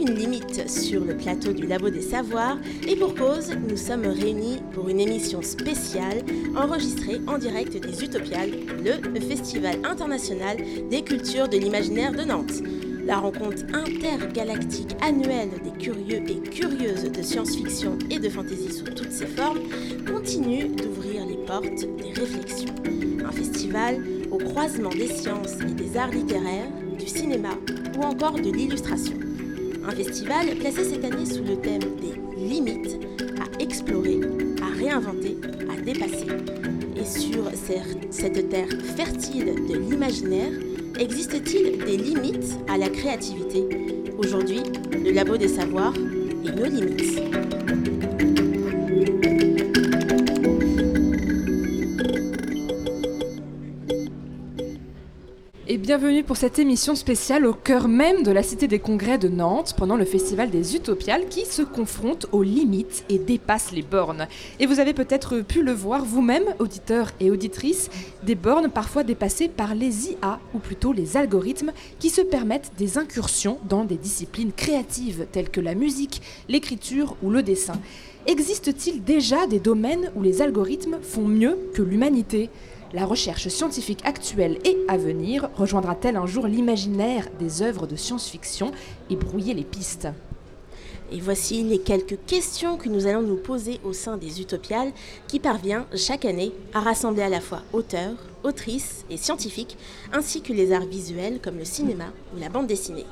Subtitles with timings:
[0.00, 4.58] Aucune limite sur le plateau du Labo des Savoirs et pour cause, nous sommes réunis
[4.72, 6.22] pour une émission spéciale
[6.56, 8.50] enregistrée en direct des Utopiales,
[8.84, 10.58] le Festival international
[10.90, 12.62] des cultures de l'imaginaire de Nantes.
[13.04, 19.12] La rencontre intergalactique annuelle des curieux et curieuses de science-fiction et de fantasy sous toutes
[19.12, 19.60] ses formes
[20.06, 22.74] continue d'ouvrir les portes des réflexions.
[23.26, 27.50] Un festival au croisement des sciences et des arts littéraires, du cinéma
[27.98, 29.29] ou encore de l'illustration.
[29.82, 32.98] Un festival placé cette année sous le thème des limites
[33.40, 34.20] à explorer,
[34.62, 35.36] à réinventer,
[35.70, 36.26] à dépasser.
[36.96, 37.44] Et sur
[38.10, 40.52] cette terre fertile de l'imaginaire,
[40.98, 43.66] existe-t-il des limites à la créativité?
[44.18, 45.94] Aujourd'hui, le Labo des Savoirs
[46.44, 47.22] et nos limites.
[55.90, 59.74] Bienvenue pour cette émission spéciale au cœur même de la Cité des Congrès de Nantes
[59.76, 64.28] pendant le Festival des Utopiales qui se confronte aux limites et dépasse les bornes.
[64.60, 67.90] Et vous avez peut-être pu le voir vous-même, auditeurs et auditrices,
[68.22, 72.96] des bornes parfois dépassées par les IA ou plutôt les algorithmes qui se permettent des
[72.96, 77.80] incursions dans des disciplines créatives telles que la musique, l'écriture ou le dessin.
[78.28, 82.48] Existe-t-il déjà des domaines où les algorithmes font mieux que l'humanité?
[82.92, 88.72] La recherche scientifique actuelle et à venir rejoindra-t-elle un jour l'imaginaire des œuvres de science-fiction
[89.10, 90.08] et brouiller les pistes?
[91.12, 94.92] Et voici les quelques questions que nous allons nous poser au sein des Utopiales
[95.26, 98.14] qui parvient chaque année à rassembler à la fois auteurs,
[98.44, 99.76] autrices et scientifiques,
[100.12, 103.06] ainsi que les arts visuels comme le cinéma ou la bande dessinée.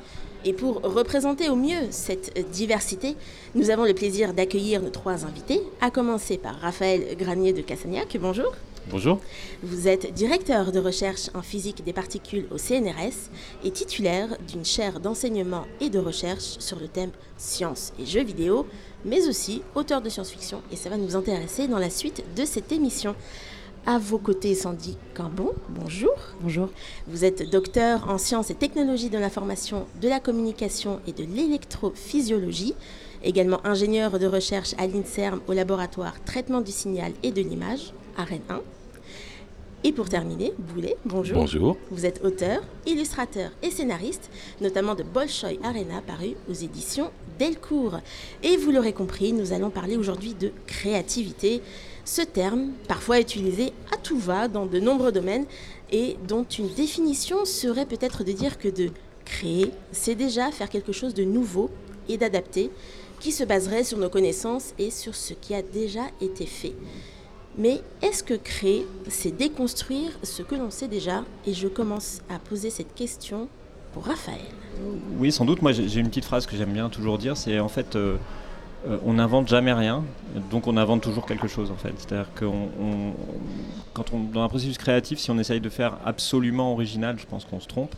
[0.44, 3.16] Et pour représenter au mieux cette diversité,
[3.56, 8.16] nous avons le plaisir d'accueillir nos trois invités, à commencer par Raphaël Granier de Cassagnac.
[8.20, 8.54] Bonjour.
[8.90, 9.20] Bonjour.
[9.62, 13.28] Vous êtes directeur de recherche en physique des particules au CNRS
[13.62, 18.66] et titulaire d'une chaire d'enseignement et de recherche sur le thème sciences et jeux vidéo,
[19.04, 22.72] mais aussi auteur de science-fiction et ça va nous intéresser dans la suite de cette
[22.72, 23.14] émission.
[23.84, 26.14] À vos côtés, Sandy Cambon, bonjour.
[26.40, 26.70] Bonjour.
[27.06, 32.74] Vous êtes docteur en sciences et technologies de l'information, de la communication et de l'électrophysiologie,
[33.22, 38.24] également ingénieur de recherche à l'INSERM au laboratoire traitement du signal et de l'image, à
[38.24, 38.60] Rennes 1.
[39.84, 41.38] Et pour terminer, Boulet, bonjour.
[41.38, 41.76] Bonjour.
[41.92, 44.28] Vous êtes auteur, illustrateur et scénariste,
[44.60, 48.00] notamment de Bolshoi Arena paru aux éditions Delcourt.
[48.42, 51.62] Et vous l'aurez compris, nous allons parler aujourd'hui de créativité,
[52.04, 55.46] ce terme parfois utilisé à tout va dans de nombreux domaines
[55.92, 58.90] et dont une définition serait peut-être de dire que de
[59.24, 61.70] créer, c'est déjà faire quelque chose de nouveau
[62.08, 62.70] et d'adapté
[63.20, 66.74] qui se baserait sur nos connaissances et sur ce qui a déjà été fait.
[67.58, 72.38] Mais est-ce que créer, c'est déconstruire ce que l'on sait déjà Et je commence à
[72.38, 73.48] poser cette question
[73.92, 74.38] pour Raphaël.
[75.18, 75.60] Oui, sans doute.
[75.60, 77.36] Moi, j'ai une petite phrase que j'aime bien toujours dire.
[77.36, 78.16] C'est en fait, euh,
[78.86, 80.04] euh, on n'invente jamais rien,
[80.52, 81.72] donc on invente toujours quelque chose.
[81.72, 82.44] En fait, c'est-à-dire que
[83.92, 87.44] quand on dans un processus créatif, si on essaye de faire absolument original, je pense
[87.44, 87.94] qu'on se trompe.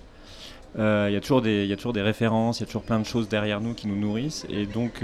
[0.78, 3.60] Euh, Il y, a toujours des- références, il y a toujours plein de choses derrière
[3.60, 5.02] nous qui nous nourrissent, et donc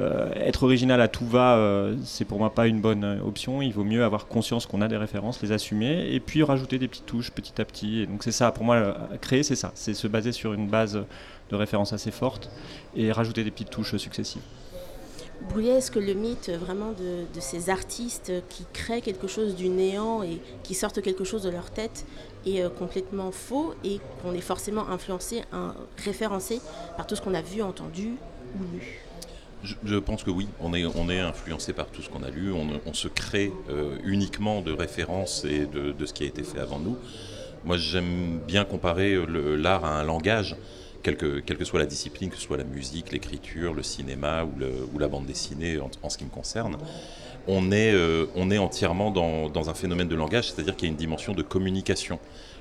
[0.00, 3.62] euh, être original à tout va, euh, c'est pour moi pas une bonne euh, option.
[3.62, 6.88] Il vaut mieux avoir conscience qu'on a des références, les assumer, et puis rajouter des
[6.88, 8.00] petites touches petit à petit.
[8.00, 11.04] Et donc c'est ça, pour moi, créer, c'est ça, c'est se baser sur une base
[11.50, 12.50] de références assez forte
[12.96, 14.42] et rajouter des petites touches successives.
[15.52, 19.68] Bouillet, est-ce que le mythe vraiment de, de ces artistes qui créent quelque chose du
[19.68, 22.06] néant et qui sortent quelque chose de leur tête
[22.46, 25.42] est complètement faux et qu'on est forcément influencé,
[26.04, 26.60] référencé
[26.96, 28.14] par tout ce qu'on a vu, entendu
[28.58, 29.03] ou lu?
[29.64, 33.08] Je, pense que oui, on est, influencé par tout ce qu'on a lu, on, se
[33.08, 36.96] crée euh, uniquement de références et de, ce qui a été fait avant nous.
[37.64, 40.54] Moi j'aime bien comparer le- l'art à un langage,
[41.02, 44.44] quelle que, quelle que soit la discipline, que ce soit la musique, l'écriture, le cinéma
[44.44, 46.76] ou, la bande dessinée en, ce qui me concerne.
[47.46, 50.92] On est, euh, on est entièrement dans, un phénomène de langage, c'est-à-dire qu'il y a
[50.92, 52.18] une dimension de communication.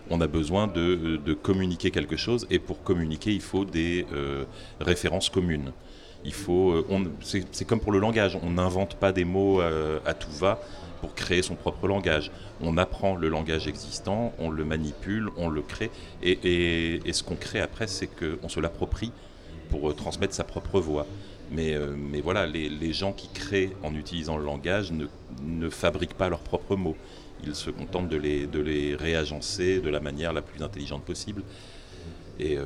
[0.10, 4.46] On a besoin de, communiquer quelque chose et pour communiquer il faut des euh,
[4.80, 5.72] références communes.
[6.26, 6.86] Il faut, euh,
[7.22, 10.60] c'est comme pour le langage, on n'invente pas des mots euh, à tout va
[11.02, 12.32] pour créer son propre langage.
[12.62, 15.92] On apprend le langage existant, on le manipule, on le crée,
[16.22, 19.12] et, ce qu'on crée après, c'est qu'on se l'approprie
[19.70, 21.06] pour euh, transmettre sa propre voix.
[21.52, 21.76] Mais,
[22.24, 24.92] voilà, les, gens qui créent en utilisant le langage
[25.44, 26.96] ne, fabriquent pas leurs propres mots.
[27.46, 31.44] Ils se contentent de les, de les réagencer de la manière la plus intelligente possible.
[32.40, 32.58] Et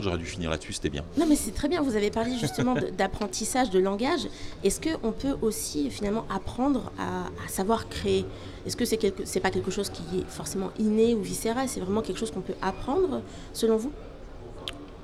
[0.00, 1.04] j'aurais dû finir là-dessus, c'était bien.
[1.16, 1.82] Non, mais c'est très bien.
[1.82, 4.26] Vous avez parlé justement d'apprentissage de, langage.
[4.64, 8.24] Est-ce qu'on peut aussi finalement apprendre à, savoir créer?
[8.66, 11.68] Est-ce que c'est c'est pas quelque chose qui est forcément inné ou viscéral?
[11.68, 13.22] C'est vraiment quelque chose qu'on peut apprendre,
[13.52, 13.92] selon vous?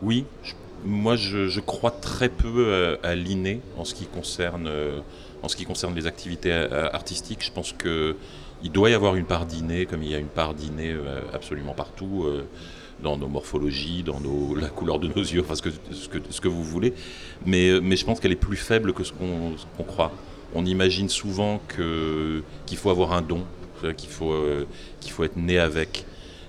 [0.02, 0.26] Oui.
[0.84, 4.66] moi, je, crois très peu euh, à, l'inné en ce qui concerne.
[4.66, 5.00] Euh,
[5.42, 8.16] en ce qui concerne les activités euh, artistiques, je pense que
[8.62, 10.96] il doit y avoir une part d'inné, comme il y a une part d'inné
[11.34, 12.24] absolument partout
[13.02, 14.20] dans nos morphologies, dans
[14.56, 16.94] la couleur de nos yeux, enfin ce que, ce que, ce que vous voulez.
[17.46, 20.12] Mais, mais je pense qu'elle est plus faible que ce qu'on croit.
[20.54, 23.44] On imagine souvent qu'il faut avoir un don,
[23.92, 24.66] qu'il faut, euh,
[25.00, 26.06] qu'il faut être né avec.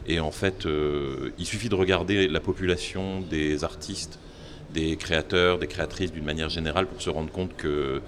[0.08, 4.20] Et en fait, euh, il suffit de regarder la population des artistes,
[4.74, 8.02] des créateurs, des créatrices d'une manière générale pour se rendre compte que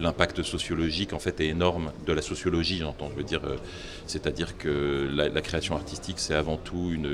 [0.00, 3.10] l'impact sociologique en fait est énorme de la sociologie, j'entends.
[3.12, 3.56] Je veux dire, euh,
[4.06, 7.08] c'est-à-dire que la, création artistique, c'est avant tout une,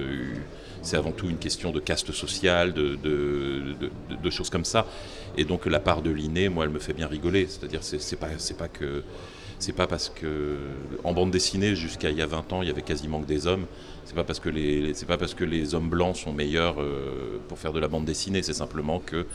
[0.82, 4.86] c'est avant tout une question de caste sociale, de, choses comme ça.
[5.36, 7.46] Et donc la part de l'inné, moi, elle me fait bien rigoler.
[7.48, 8.28] C'est-à-dire, c'est pas,
[8.58, 9.02] pas que
[9.58, 10.56] c'est pas parce que
[11.04, 13.46] en bande dessinée jusqu'à il y a 20 ans il y avait quasiment que des
[13.46, 13.66] hommes
[14.06, 17.38] c'est pas parce que les c'est pas parce que les hommes blancs sont meilleurs euh,
[17.46, 19.26] pour faire de la bande dessinée c'est simplement que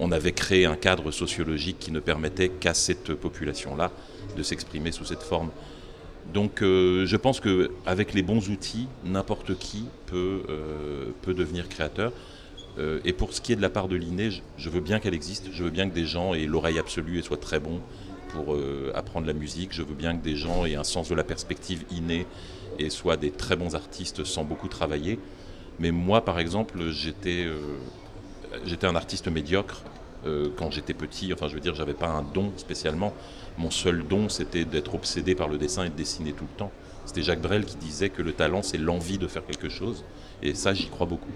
[0.00, 3.92] on avait créé un cadre sociologique qui ne permettait qu'à cette population là
[4.36, 5.50] de s'exprimer sous cette forme
[6.32, 12.12] donc euh, je pense qu'avec les bons outils, n'importe qui peut, euh, devenir créateur.
[12.78, 15.14] Euh, et pour ce qui est de la part de l'inné, je, veux bien qu'elle
[15.14, 17.80] existe, je veux bien que des gens aient l'oreille absolue et soient très bons
[18.28, 18.58] pour
[18.94, 21.84] apprendre la musique, je veux bien que des gens aient un sens de la perspective
[21.90, 22.26] inné
[22.78, 25.18] et soient des très bons artistes sans beaucoup travailler.
[25.78, 27.46] Mais moi, par exemple, j'étais
[28.66, 29.82] j'étais un artiste médiocre
[30.56, 33.14] quand j'étais petit, enfin je veux dire, j'avais pas un don spécialement
[33.58, 36.70] mon seul don, c'était d'être obsédé par le dessin et de dessiner tout le temps.
[37.04, 40.04] C'était Jacques Brel qui disait que le talent, c'est l'envie de faire quelque chose.
[40.42, 41.30] Et ça, j'y crois beaucoup.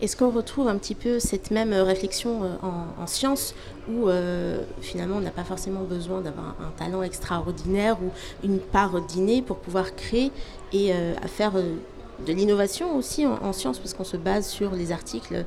[0.00, 3.54] Est-ce qu'on retrouve un petit peu cette même réflexion euh, en, science
[3.86, 8.10] où euh, finalement on n'a pas forcément besoin d'avoir un, talent extraordinaire ou
[8.42, 10.32] une part d'inné pour pouvoir créer
[10.72, 13.78] et euh, faire de l'innovation aussi en, science?
[13.78, 15.44] Parce qu'on se base sur les articles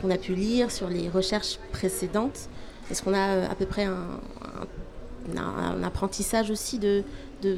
[0.00, 2.48] qu'on a pu lire, sur les recherches précédentes
[2.90, 4.66] Est-ce qu'on a à peu près un, un,
[5.84, 7.04] apprentissage aussi de,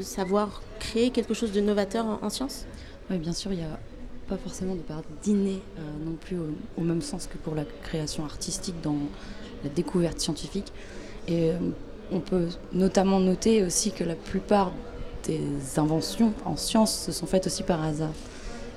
[0.02, 2.64] savoir créer quelque chose de novateur en, sciences
[3.10, 3.78] Oui, bien sûr, il n'y a
[4.28, 6.38] pas forcément de part d'inné euh, non plus
[6.78, 8.96] au, même sens que pour la création artistique dans
[9.62, 10.72] la découverte scientifique.
[11.28, 11.58] Et euh,
[12.12, 14.72] on peut notamment noter aussi que la plupart
[15.26, 15.40] des
[15.78, 18.12] inventions en sciences se sont faites aussi par hasard.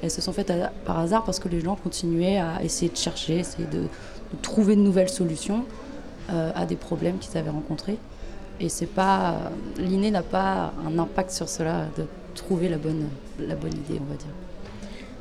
[0.01, 0.51] Elles se sont faites
[0.86, 3.86] par hasard parce que les gens continuaient à essayer de chercher, essayer de,
[4.42, 5.66] trouver de nouvelles solutions
[6.30, 7.98] euh, à des problèmes qu'ils avaient rencontrés.
[8.59, 13.07] Et c'est pas l'inné n'a pas un impact sur cela de trouver la bonne,
[13.39, 14.33] la bonne idée, on va dire.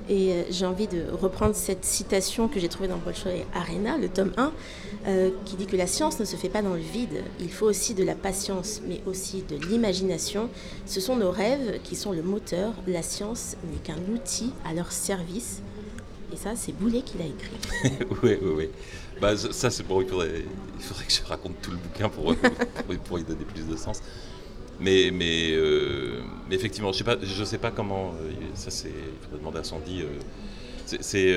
[0.09, 4.09] Et euh, j'ai envie de reprendre cette citation que j'ai trouvée dans Bolshoi Arena, le
[4.09, 4.53] tome 1,
[5.09, 7.25] euh, qui dit que la science ne se fait pas dans le vide.
[7.41, 10.49] Il faut aussi de la patience, mais aussi de l'imagination.
[10.87, 12.73] Ce sont nos rêves qui sont le moteur.
[12.87, 15.61] La science n'est qu'un outil à leur service.
[16.33, 18.07] Et ça, c'est Boulet qui l'a écrit.
[18.23, 18.69] oui, oui, oui.
[19.21, 20.45] Bah, ça, c'est bon, il faudrait,
[20.77, 22.35] il faudrait que je raconte tout le bouquin pour,
[23.05, 24.03] pour, y donner plus de sens.
[24.79, 26.21] Mais, mais, euh,
[26.51, 28.13] effectivement, je ne sais, sais, pas comment.
[28.21, 28.89] Euh, ça, c'est.
[28.89, 30.03] Il faudrait demander à Sandy.
[30.03, 30.19] Euh,
[31.01, 31.35] c'est,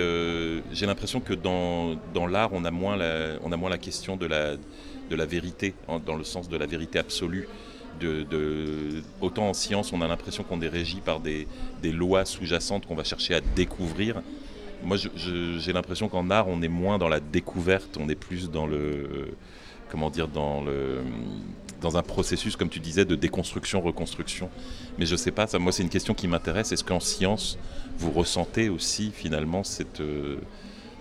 [0.75, 4.15] j'ai l'impression que dans, dans l'art, on, a moins la, on a moins la question
[4.15, 5.73] de la, de la vérité,
[6.05, 7.47] dans le sens de la vérité absolue.
[7.99, 11.47] De, de, autant en science, on a l'impression qu'on est régi par des,
[11.81, 14.21] des lois sous-jacentes qu'on va chercher à découvrir
[14.83, 18.67] moi, j'ai l'impression qu'en art, on est moins dans la découverte, on est plus dans
[18.67, 19.33] le,
[19.89, 21.01] comment dire, dans le,
[21.81, 24.49] dans un processus, comme tu disais, de déconstruction, reconstruction.
[24.97, 26.71] Mais je sais pas, moi, c'est une question qui m'intéresse.
[26.71, 27.57] Est-ce qu'en science,
[27.97, 30.01] vous ressentez aussi finalement cette,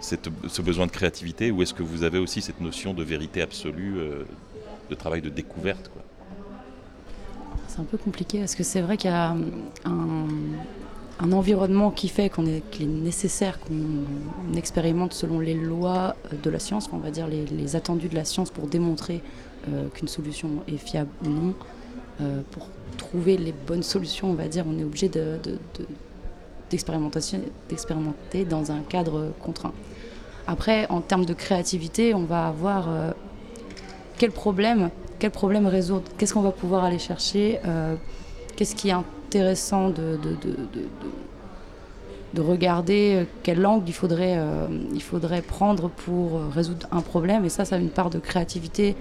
[0.00, 3.42] cette, ce besoin de créativité, ou est-ce que vous avez aussi cette notion de vérité
[3.42, 4.24] absolue, euh,
[4.90, 5.90] de travail de découverte,
[7.66, 9.36] C'est un peu compliqué, parce que c'est vrai qu'il y a
[9.84, 10.26] un
[11.20, 16.50] un environnement qui fait qu'on est, qu'il est nécessaire qu'on expérimente selon les lois de
[16.50, 19.20] la science, on va dire les, attendus de la science pour démontrer
[19.68, 21.54] euh, qu'une solution est fiable ou non.
[22.20, 25.38] Euh, pour trouver les bonnes solutions, on va dire, on est obligé de,
[26.70, 29.72] d'expérimenter dans un cadre contraint.
[30.46, 33.12] Après, en termes de créativité, on va avoir euh,
[34.18, 37.60] quel problème, quel problème résoudre, qu'est-ce qu'on va pouvoir aller chercher,
[38.56, 38.94] qu'est-ce qui est
[39.28, 40.18] intéressant de,
[42.34, 44.38] de regarder quel angle il faudrait,
[44.94, 47.44] il faudrait prendre pour résoudre un problème.
[47.44, 48.96] Et ça, ça a une part de créativité,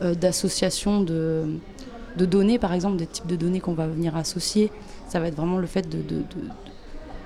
[0.00, 1.44] d'association de,
[2.16, 4.70] de données, par exemple, des types de données qu'on va venir associer.
[5.08, 6.02] Ça va être vraiment le fait de,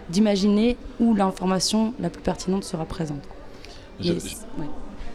[0.09, 3.23] d'imaginer où l'information la plus pertinente sera présente.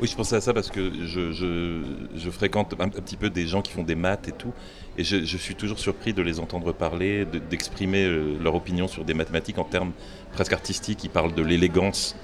[0.01, 3.71] Oui, je pensais à ça parce que je, fréquente un, petit peu des gens qui
[3.71, 4.51] font des maths et tout,
[4.97, 9.13] et je, suis toujours surpris de les entendre parler, d'exprimer euh, leur opinion sur des
[9.13, 9.91] mathématiques en termes
[10.31, 11.03] presque artistiques.
[11.03, 12.15] Ils parlent de l'élégance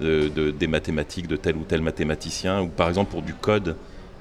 [0.00, 3.76] de, des mathématiques de tel ou tel mathématicien, ou par exemple pour du code,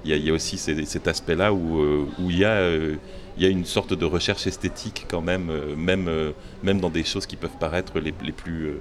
[0.06, 2.52] il y, a aussi cet aspect-là où, euh, il y a...
[2.52, 2.96] Euh,
[3.40, 8.12] une sorte de recherche esthétique quand même, même, dans des choses qui peuvent paraître les
[8.12, 8.74] plus,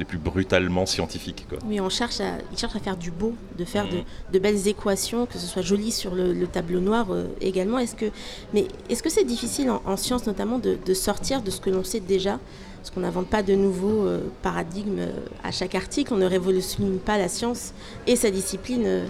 [0.00, 1.46] les plus brutalement scientifiques.
[1.48, 1.58] Quoi.
[1.66, 3.98] Oui, on cherche à, ils cherchent à faire du beau, de faire de,
[4.38, 4.42] mm.
[4.42, 7.78] belles équations, que ce soit joli sur le, tableau noir euh, également.
[7.78, 8.06] Est-ce que,
[8.52, 12.00] mais est-ce que c'est difficile en, sciences notamment de, sortir de ce que l'on sait
[12.00, 12.40] déjà
[12.78, 15.12] Parce qu'on n'invente pas de nouveaux euh, paradigmes euh,
[15.44, 17.72] à chaque article, on ne révolutionne pas la science
[18.06, 19.02] et sa discipline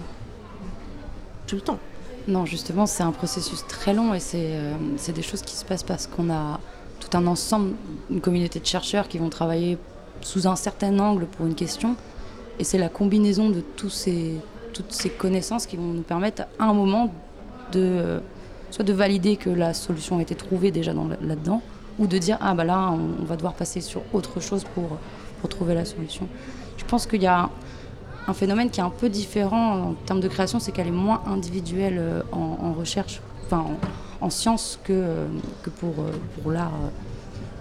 [1.47, 1.79] tout le temps?
[2.27, 6.07] Non, justement, c'est un processus très long et c'est des choses qui se passent parce
[6.09, 6.61] qu'on a
[6.99, 7.75] tout un ensemble,
[8.11, 9.79] une communauté de chercheurs qui vont travailler
[10.21, 11.97] sous un certain angle pour une question.
[12.59, 14.35] Et c'est la combinaison de tous ces,
[14.73, 17.13] toutes ces connaissances qui vont nous permettre à un moment
[17.73, 18.21] de
[18.71, 21.63] soit de valider que la solution a été trouvée déjà là-dedans,
[21.99, 24.99] ou de dire ah bah là on, va devoir passer sur autre chose pour,
[25.41, 26.29] pour trouver la solution.
[26.77, 27.51] Je pense qu'il y a
[28.27, 31.23] un phénomène qui est un peu différent en termes de création, c'est qu'elle est moins
[31.27, 33.67] individuelle euh, en, recherche, enfin
[34.21, 35.27] en, science que,
[35.63, 36.73] que pour, euh, pour l'art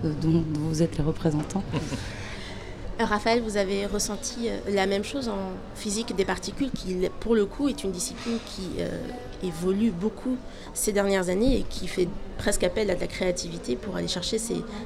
[0.06, 1.64] euh, dont vous êtes les représentants.
[3.00, 7.36] Euh, Raphaël, vous avez ressenti euh, la même chose en physique des particules, qui pour
[7.36, 8.90] le coup est une discipline qui euh,
[9.42, 10.38] évolue beaucoup
[10.74, 14.38] ces dernières années et qui fait presque appel à de la créativité pour aller chercher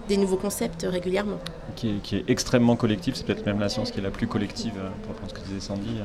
[0.08, 1.39] des nouveaux concepts régulièrement.
[1.75, 5.13] Qui est, extrêmement collectif, c'est peut-être même la science qui est la plus collective, pour
[5.13, 6.00] reprendre ce que disait Sandy.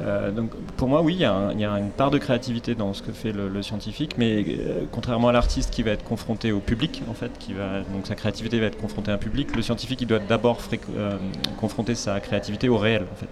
[0.00, 3.12] Euh, donc pour moi, oui, il y, a une part de créativité dans ce que
[3.12, 7.14] fait le, scientifique, mais euh, contrairement à l'artiste qui va être confronté au public, en
[7.14, 10.06] fait, qui va, donc sa créativité va être confrontée à un public, le scientifique il
[10.06, 10.58] doit d'abord
[10.96, 11.16] euh,
[11.60, 13.28] confronter sa créativité au réel, en fait,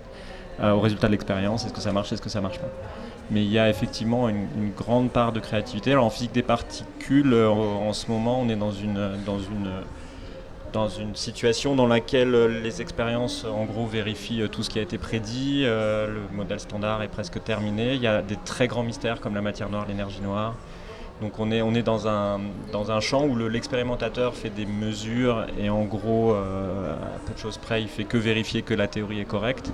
[0.65, 2.69] au résultat de l'expérience, est-ce que ça marche, est-ce que ça marche pas.
[3.31, 5.93] Mais il y a effectivement une, grande part de créativité.
[5.93, 9.71] Alors en physique des particules, en ce moment, on est dans une, dans une
[10.73, 14.79] dans une situation dans laquelle euh, les expériences, en gros, vérifient euh, tout ce qui
[14.79, 15.63] a été prédit.
[15.65, 17.95] Euh, le modèle standard est presque terminé.
[17.95, 20.55] Il y a des très grands mystères comme la matière noire, l'énergie noire.
[21.21, 22.41] Donc on est, on est dans, un,
[22.73, 27.59] dans un champ où l'expérimentateur fait des mesures et en gros, à peu de choses
[27.59, 29.71] près, il fait que vérifier que la théorie est correcte.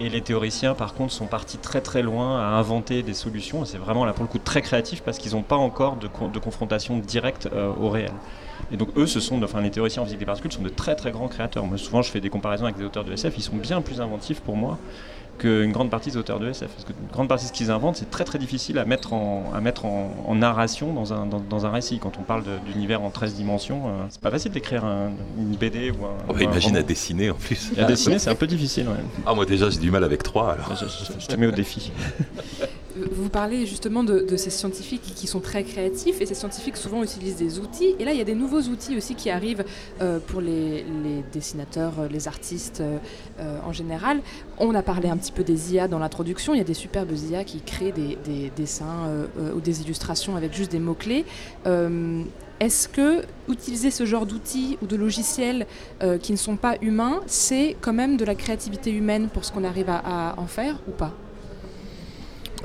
[0.00, 3.66] Et les théoriciens, par contre, sont partis très très loin à inventer des solutions.
[3.66, 6.38] C'est vraiment là pour le coup très créatif parce qu'ils n'ont pas encore de, de
[6.38, 8.12] confrontation directe au réel.
[8.72, 10.94] Et donc eux, ce sont, enfin les théoriciens en physique des particules sont de très
[10.94, 11.64] très grands créateurs.
[11.64, 14.00] Moi, souvent, je fais des comparaisons avec des auteurs de SF, ils sont bien plus
[14.00, 14.78] inventifs pour moi
[15.38, 16.68] qu'une grande partie des auteurs de SF.
[16.68, 19.52] Parce qu'une grande partie de ce qu'ils inventent, c'est très très difficile à mettre en,
[19.54, 21.98] à mettre en, narration dans un, dans, un récit.
[21.98, 26.04] Quand on parle d'univers en 13 dimensions, euh, c'est pas facile d'écrire une BD ou
[26.04, 26.10] un.
[26.28, 27.72] Oh, bah, imagine à dessiner en plus.
[27.78, 28.86] à dessiner, c'est un peu difficile.
[29.26, 30.74] Ah, moi déjà, j'ai du mal avec 3 alors.
[31.18, 31.92] je te mets au défi.
[33.12, 37.36] Vous parlez justement de, ces scientifiques qui sont très créatifs et ces scientifiques souvent utilisent
[37.36, 37.94] des outils.
[37.98, 39.64] Et là, il y a des nouveaux outils aussi qui arrivent
[40.00, 40.84] euh, pour les,
[41.32, 44.20] dessinateurs, euh, les artistes euh, en général.
[44.58, 46.54] On a parlé un petit peu des IA dans l'introduction.
[46.54, 50.72] Il y a des superbes IA qui créent des, dessins ou des illustrations avec juste
[50.72, 51.24] des mots-clés.
[52.60, 55.66] Est-ce que utiliser ce genre d'outils ou de logiciels
[56.20, 59.64] qui ne sont pas humains, c'est quand même de la créativité humaine pour ce qu'on
[59.64, 61.14] arrive à en faire ou pas?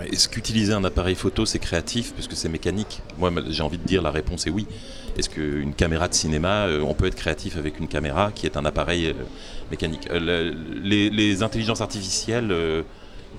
[0.02, 3.02] Est-ce qu'utiliser un appareil photo c'est créatif parce que c'est mécanique?
[3.20, 4.66] Moi j'ai envie de dire la réponse est oui.
[5.18, 8.58] Est-ce qu'une caméra de cinéma, euh, on peut être créatif avec une caméra qui est
[8.58, 9.14] un appareil euh,
[9.70, 10.08] mécanique?
[10.10, 12.54] Euh, les, intelligences artificielles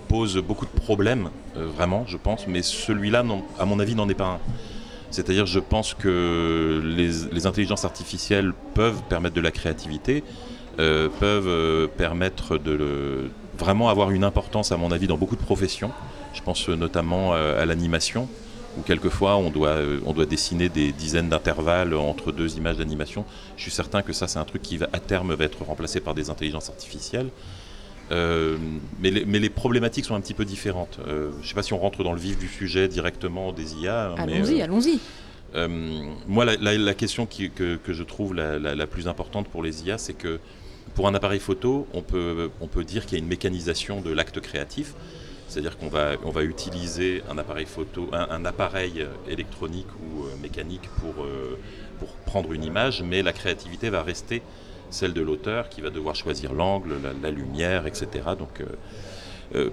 [0.08, 3.24] posent beaucoup de problèmes, vraiment, je pense, mais celui-là,
[3.58, 4.38] à mon avis, n'en est pas un.
[5.10, 10.22] C'est-à-dire, je pense que les, intelligences artificielles peuvent permettre de la créativité,
[10.76, 15.92] peuvent permettre de vraiment avoir une importance, à mon avis, dans beaucoup de professions.
[16.34, 18.28] Je pense notamment euh, à l'animation,
[18.76, 23.24] où quelquefois on doit, euh, on doit dessiner des dizaines d'intervalles entre deux images d'animation.
[23.56, 26.00] Je suis certain que ça, c'est un truc qui va, à terme va être remplacé
[26.00, 27.28] par des intelligences artificielles.
[28.12, 28.58] Euh,
[29.00, 30.98] mais, les, mais, les, problématiques sont un petit peu différentes.
[31.06, 34.08] je ne sais pas si on rentre dans le vif du sujet directement des IA.
[34.08, 35.00] Hein, allons-y, allons-y.
[36.26, 40.12] moi, la, question que, que, je trouve la, la, plus importante pour les IA, c'est
[40.12, 40.38] que
[40.94, 44.12] pour un appareil photo, on peut, on peut dire qu'il y a une mécanisation de
[44.12, 44.94] l'acte créatif.
[45.54, 50.88] C'est-à-dire qu'on va, on va utiliser un appareil photo, un, appareil électronique ou euh, mécanique
[51.00, 51.56] pour, euh,
[52.00, 54.42] pour prendre une image, mais la créativité va rester
[54.90, 58.08] celle de l'auteur qui va devoir choisir l'angle, la, lumière, etc.
[58.36, 58.64] Donc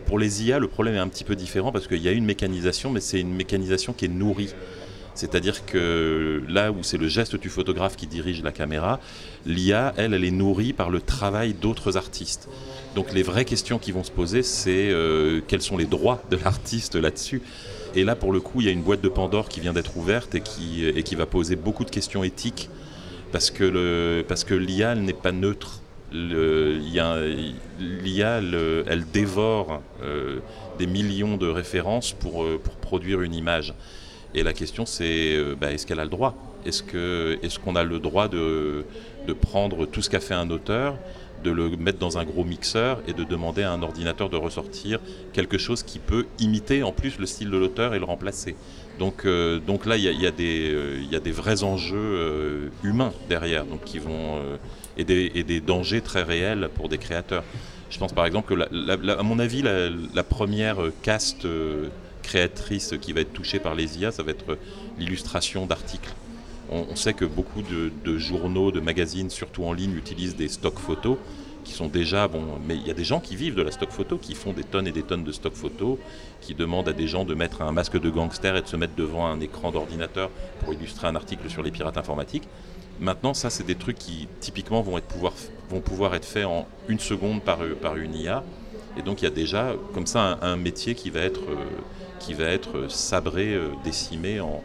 [0.06, 2.26] pour les IA, le problème est un petit peu différent parce qu'il y a une
[2.26, 4.54] mécanisation, mais c'est une mécanisation qui est nourrie.
[5.16, 9.00] C'est-à-dire que là où c'est le geste du photographe qui dirige la caméra,
[9.46, 12.50] l'IA, elle, elle est nourrie par le travail d'autres artistes.
[12.96, 16.38] Donc les vraies questions qui vont se poser, c'est euh, quels sont les droits de
[16.38, 17.42] l'artiste là-dessus?
[17.96, 19.98] Et là, pour le coup, il y a une boîte de Pandore qui vient d'être
[19.98, 22.70] ouverte et qui, et qui va poser beaucoup de questions éthiques
[23.32, 25.82] parce que, l'IA, elle n'est pas neutre.
[26.12, 30.40] L'IA, elle dévore euh,
[30.78, 33.74] des millions de références pour, euh, pour produire une image.
[34.34, 36.36] Et la question, c'est euh, bah, est-ce qu'elle a le droit?
[36.66, 38.86] Est-ce qu'on est a le droit de,
[39.28, 40.96] de prendre tout ce qu'a fait un auteur,
[41.44, 45.00] de le mettre dans un gros mixeur et de demander à un ordinateur de ressortir
[45.34, 48.56] quelque chose qui peut imiter en plus le style de l'auteur et le remplacer?
[49.00, 53.66] Donc, euh, donc là, il y, a, euh, y, a des vrais enjeux humains derrière,
[53.66, 54.40] donc qui vont,
[54.98, 57.44] et, des, et, des, dangers très réels pour des créateurs.
[57.90, 61.46] Je pense par exemple que, à mon avis, la première caste
[62.32, 64.58] créatrice qui va être touchée par les IA, ça va être
[64.98, 66.14] l'illustration d'articles.
[66.70, 71.18] On, sait que beaucoup de, journaux, de magazines, surtout en ligne, utilisent des stocks photos
[71.66, 73.92] qui sont déjà bon, mais il y a des gens qui vivent de la stock
[73.92, 76.00] photo, qui font des tonnes et des tonnes de stock photo,
[76.40, 78.96] qui demandent à des gens de mettre un masque de gangster et de se mettre
[78.96, 80.30] devant un écran d'ordinateur
[80.62, 82.48] pour illustrer un article sur les pirates informatiques.
[83.02, 85.34] Maintenant, ça, c'est des trucs qui typiquement vont, être pouvoir,
[85.70, 88.44] vont pouvoir être faits en une seconde par, par une IA.
[88.98, 91.66] Et donc, il y a déjà comme ça un, métier qui va être euh,
[92.22, 94.62] qui va être sabré, euh, décimé, en,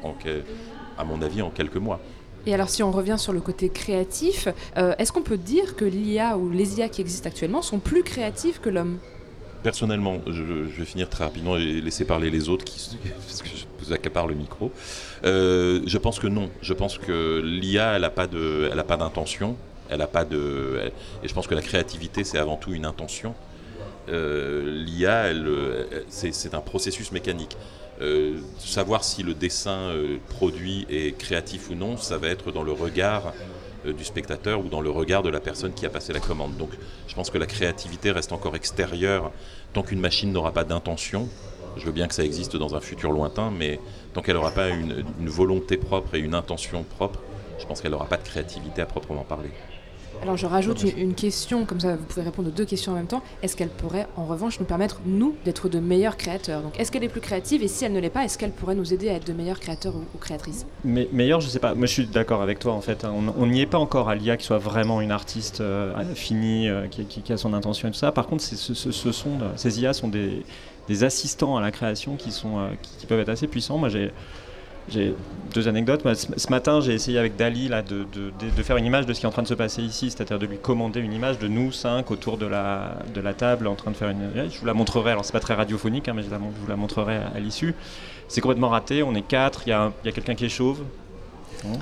[0.99, 2.01] à mon avis, en quelques mois.
[2.47, 5.85] Et alors si on revient sur le côté créatif, euh, est-ce qu'on peut dire que
[5.85, 8.99] l'IA ou les IA qui existent actuellement sont plus créatives que l'homme?
[9.65, 12.97] Personnellement, je, vais finir très rapidement et laisser parler les autres qui,
[13.27, 14.71] parce que je vous accapare le micro.
[15.25, 16.49] Euh, je pense que non.
[16.63, 18.27] Je pense que l'IA, elle n'a pas
[18.97, 19.57] d'intention.
[19.89, 20.81] Elle a pas de,
[21.23, 23.35] et je pense que la créativité, c'est avant tout une intention.
[24.09, 27.57] Euh, l'IA, euh, c'est un processus mécanique.
[28.01, 29.93] Euh, savoir si le dessin
[30.29, 33.33] produit est créatif ou non, ça va être dans le regard
[33.85, 36.57] du spectateur ou dans le regard de la personne qui a passé la commande.
[36.57, 36.71] Donc
[37.07, 39.31] je pense que la créativité reste encore extérieure
[39.73, 41.29] tant qu'une machine n'aura pas d'intention.
[41.77, 43.79] Je veux bien que ça existe dans un futur lointain, mais
[44.13, 47.21] tant qu'elle n'aura pas une, volonté propre et une intention propre,
[47.59, 49.51] je pense qu'elle n'aura pas de créativité à proprement parler.
[50.23, 53.07] Alors je rajoute une, question, comme ça vous pouvez répondre aux deux questions en même
[53.07, 53.23] temps.
[53.43, 56.63] Est-ce qu'elle pourrait en revanche nous permettre, nous, d'être de meilleurs créateurs?
[56.63, 57.63] Donc est-ce qu'elle est plus créative?
[57.63, 59.61] Et si elle ne l'est pas, est-ce qu'elle pourrait nous aider à être de meilleurs
[59.61, 60.67] créateurs ou, créatrices?
[60.85, 61.75] Mais, Meilleur, je sais pas.
[61.75, 63.05] Moi je suis d'accord avec toi en fait.
[63.05, 63.15] Hein.
[63.37, 66.87] On n'y est pas encore à l'IA qui soit vraiment une artiste euh, finie, euh,
[66.89, 68.13] qui, a son intention et tout ça.
[68.13, 70.43] Par contre, ce, sont, ces IA sont des,
[71.03, 73.79] assistants à la création qui, sont, euh, qui peuvent être assez puissants.
[73.79, 74.13] Moi j'ai
[74.89, 75.15] j'ai
[75.53, 76.03] deux anecdotes.
[76.15, 79.27] Ce matin, j'ai essayé avec Dali là, de, de, faire une image de ce qui
[79.27, 81.73] est en train de se passer ici, c'est-à-dire de lui commander une image de nous
[81.73, 84.31] cinq autour de la, de la table en train de faire une.
[84.51, 87.17] Je vous la montrerai, alors c'est pas très radiophonique, hein, mais je, vous la montrerai
[87.17, 87.75] à, l'issue.
[88.29, 90.83] C'est complètement raté, on est quatre, il y a, y a quelqu'un qui est chauve,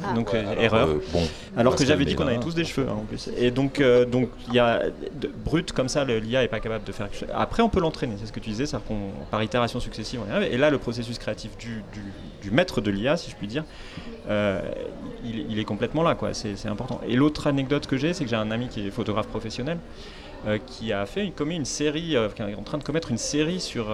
[0.04, 0.12] ah.
[0.12, 0.88] donc euh, erreur.
[0.88, 1.22] Euh, bon,
[1.56, 3.30] alors que j'avais dit qu'on avait tous des cheveux hein, en plus.
[3.36, 4.82] Et donc euh, donc il y a
[5.44, 7.08] brut comme ça, l'IA est pas capable de faire.
[7.34, 10.30] Après on peut l'entraîner, c'est ce que tu disais, c'est-à-dire qu'on par itération successive on
[10.30, 10.52] y arrive.
[10.52, 11.82] Et là le processus créatif du,
[12.42, 13.64] du, maître de l'IA, si je puis dire,
[15.24, 16.34] il, est complètement là quoi.
[16.34, 17.00] C'est important.
[17.06, 19.78] Et l'autre anecdote que j'ai, c'est que j'ai un ami qui est photographe professionnel.
[20.66, 23.86] qui a fait commis une série, qui est en train de commettre une série sur,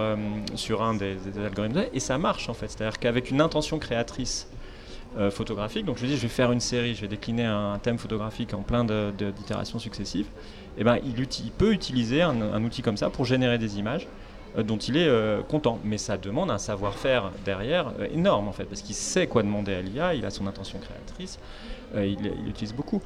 [0.55, 2.67] sur un des, des algorithmes et ça marche en fait.
[2.67, 4.47] C'est-à-dire qu'avec une intention créatrice
[5.17, 5.85] euh, photographique.
[5.85, 8.61] Donc je dis, je vais faire une série, je vais décliner un, thème photographique en
[8.61, 10.27] plein d'itérations successives.
[10.77, 14.07] Et eh ben, il, il, peut utiliser un, outil comme ça pour générer des images
[14.57, 15.79] euh, dont il est euh, content.
[15.83, 19.81] Mais ça demande un savoir-faire derrière énorme en fait, parce qu'il sait quoi demander à
[19.81, 21.39] l'IA, il a son intention créatrice,
[21.95, 23.01] il, il utilise beaucoup.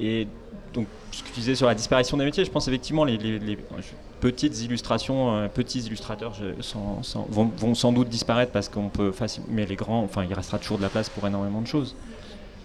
[0.00, 0.26] Et
[0.72, 3.58] donc, ce que tu disais sur la disparition des métiers, je pense effectivement les, les,
[4.24, 6.32] petites illustrations, euh, petits illustrateurs
[7.28, 9.48] vont, sans doute disparaître parce qu'on peut facilement.
[9.50, 11.94] Mais les grands, enfin, il restera toujours de la place pour énormément de choses.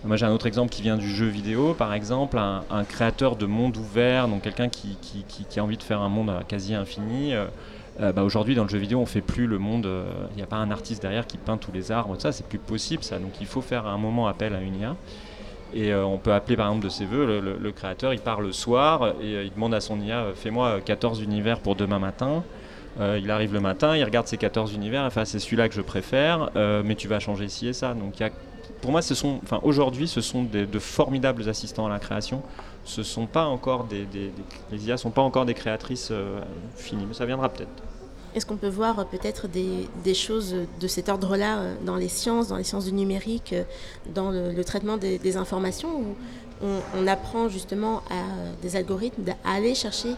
[0.06, 3.46] Moi, j'ai un autre exemple qui vient du jeu vidéo, par exemple, un, créateur de
[3.46, 4.96] monde ouvert, donc quelqu'un qui,
[5.58, 7.34] a envie de faire un monde quasi infini.
[7.34, 7.48] Euh,
[8.00, 9.86] euh, bah, aujourd'hui, dans le jeu vidéo, on fait plus le monde.
[10.32, 12.16] Il n'y a pas un artiste derrière qui peint tous les arbres.
[12.20, 13.20] Ça, c'est plus possible, ça.
[13.20, 14.96] Donc, il faut faire à un moment appel à une IA.
[15.74, 18.52] Et euh, on peut appeler par exemple de ses voeux, le, créateur, il part le
[18.52, 22.44] soir et euh, il demande à son IA, euh, fais-moi 14 univers pour demain matin.
[23.00, 26.50] il arrive le matin, il regarde ses 14 univers, enfin c'est celui-là que je préfère,
[26.84, 27.94] mais tu vas changer ci et ça.
[27.94, 28.16] Donc
[28.82, 32.42] pour moi, ce sont, enfin aujourd'hui, ce sont de formidables assistants à la création.
[32.84, 34.06] Ce sont pas encore des,
[34.72, 36.12] les IA sont pas encore des créatrices
[36.76, 37.89] finies, mais ça viendra peut-être.
[38.36, 42.64] Est-ce qu'on peut voir peut-être des, choses de cet ordre-là dans les sciences, dans les
[42.64, 43.56] sciences du numérique,
[44.14, 48.24] dans le, traitement des, informations, où on, apprend justement à
[48.62, 50.10] des algorithmes à aller chercher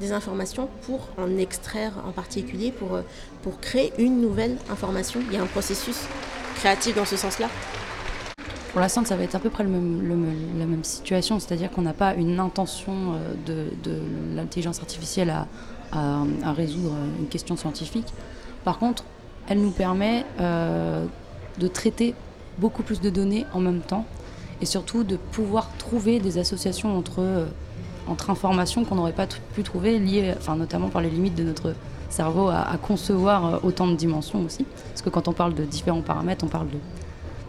[0.00, 5.20] des informations pour en extraire en particulier, pour, créer une nouvelle information?
[5.28, 6.06] Il y a un processus
[6.56, 7.48] créatif dans ce sens-là.
[8.72, 12.14] Pour la ça va être à peu près la même situation, c'est-à-dire qu'on n'a pas
[12.14, 14.00] une intention euh, de,
[14.36, 15.46] l'intelligence artificielle à,
[15.92, 18.06] résoudre une question scientifique.
[18.64, 19.04] Par contre,
[19.48, 21.06] elle nous permet euh,
[21.58, 22.14] de traiter
[22.58, 24.04] beaucoup plus de données en même temps
[24.60, 27.46] et surtout de pouvoir trouver des associations entre, euh,
[28.08, 31.74] entre informations qu'on n'aurait pas pu trouver, liées, enfin, notamment par les limites de notre
[32.10, 34.66] cerveau à, à, concevoir autant de dimensions aussi.
[34.88, 36.78] Parce que quand on parle de différents paramètres, on parle de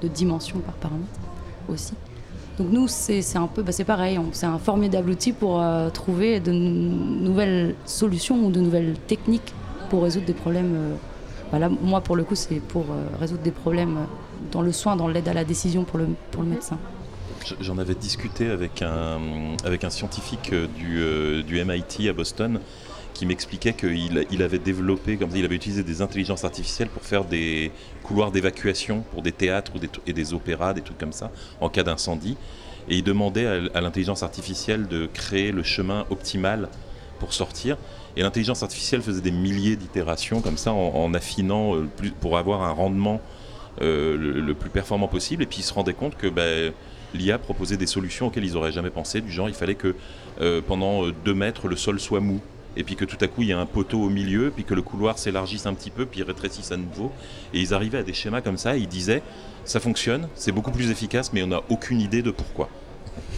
[0.01, 1.19] de dimensions par paramètre
[1.67, 1.93] aussi.
[2.59, 6.41] Donc nous, c'est un peu, bah, c'est pareil, c'est un formidable outil pour euh, trouver
[6.41, 9.53] de nouvelles solutions ou de nouvelles techniques
[9.89, 10.97] pour résoudre des problèmes.
[11.53, 13.99] Euh, moi, pour le coup, c'est pour euh, résoudre des problèmes
[14.51, 16.77] dans le soin, dans l'aide à la décision pour le, pour le médecin.
[17.61, 19.19] J'en avais discuté avec un,
[19.63, 22.59] avec un scientifique du, du MIT à Boston
[23.19, 27.25] qui m'expliquait qu'il il avait développé, comme il avait utilisé des intelligences artificielles pour faire
[27.25, 29.73] des couloirs d'évacuation pour des théâtres
[30.07, 31.29] et des opéras, des trucs comme ça,
[31.59, 32.37] en cas d'incendie.
[32.87, 36.69] Et il demandait à, l'intelligence artificielle de créer le chemin optimal
[37.19, 37.75] pour sortir.
[38.15, 41.89] Et l'intelligence artificielle faisait des milliers d'itérations comme ça, en, affinant euh,
[42.21, 43.19] pour avoir un rendement
[43.81, 45.43] euh, le, plus performant possible.
[45.43, 46.71] Et puis il se rendait compte que ben,
[47.13, 49.93] l'IA proposait des solutions auxquelles ils n'auraient jamais pensé, du genre il fallait que
[50.39, 52.39] euh, pendant deux mètres le sol soit mou
[52.77, 54.73] et puis que tout à coup il y a un poteau au milieu, puis que
[54.73, 57.11] le couloir s'élargisse un petit peu, puis rétrécisse à nouveau.
[57.53, 59.21] Et ils arrivaient à des schémas comme ça, et ils disaient
[59.65, 62.69] ça fonctionne, c'est beaucoup plus efficace, mais on n'a aucune idée de pourquoi.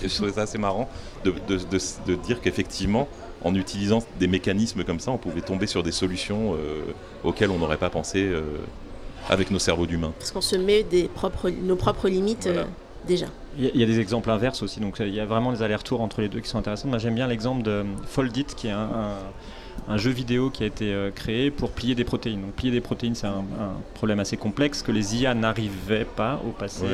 [0.04, 0.90] Et je trouvais ça assez marrant
[1.24, 3.08] de, de, dire qu'effectivement,
[3.44, 6.84] en utilisant des mécanismes comme ça, on pouvait tomber sur des solutions euh,
[7.24, 8.42] auxquelles on n'aurait pas pensé euh,
[9.30, 10.14] avec nos cerveaux d'humains.
[10.20, 12.66] Parce qu'on se met des propres, nos propres limites euh,
[13.08, 13.28] déjà.
[13.58, 16.22] Il y, a des exemples inverses aussi, donc il y a vraiment des allers-retours entre
[16.22, 16.88] les deux qui sont intéressants.
[16.88, 21.12] Moi j'aime bien l'exemple de Foldit, qui est un, jeu vidéo qui a été euh,
[21.12, 22.42] créé pour plier des protéines.
[22.42, 23.44] Donc plier des protéines, c'est un,
[23.94, 26.86] problème assez complexe que les IA n'arrivaient pas au passé.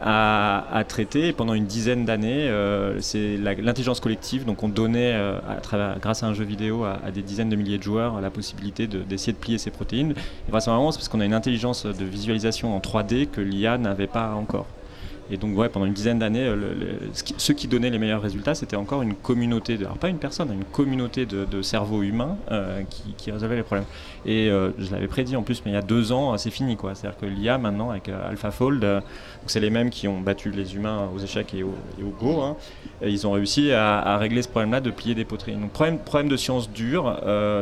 [0.00, 1.32] À, traiter.
[1.32, 4.44] pendant une dizaine d'années, euh, c'est l'intelligence collective.
[4.44, 7.56] Donc, on donnait, euh, à travers, grâce à un jeu vidéo, à, des dizaines de
[7.56, 10.10] milliers de joueurs, la possibilité d'essayer de, plier ces protéines.
[10.48, 14.08] Et vraisemblablement, c'est parce qu'on a une intelligence de visualisation en 3D que l'IA n'avait
[14.08, 14.66] pas encore.
[15.30, 16.56] Et donc, ouais, pendant une dizaine d'années, euh,
[17.38, 20.64] ceux qui donnaient les meilleurs résultats, c'était encore une communauté, alors pas une personne, une
[20.64, 23.86] communauté de, cerveaux humains euh, qui, qui, résolvait les problèmes.
[24.26, 26.76] Et euh, je l'avais prédit en plus, mais il y a deux ans, c'est fini.
[26.80, 29.02] C'est-à-dire que l'IA, maintenant, avec AlphaFold,
[29.46, 31.74] c'est les mêmes qui ont battu les humains aux échecs et au,
[32.20, 32.56] Go, hein,
[33.02, 35.54] ils ont réussi à, régler ce problème-là de plier des poteries.
[35.54, 37.04] Donc, problème, problème de science dure.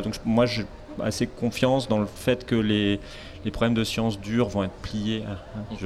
[0.03, 0.67] donc, moi, j'ai
[1.01, 3.01] assez confiance dans le fait que les
[3.45, 5.77] les problèmes de sciences dures vont être pliés hein,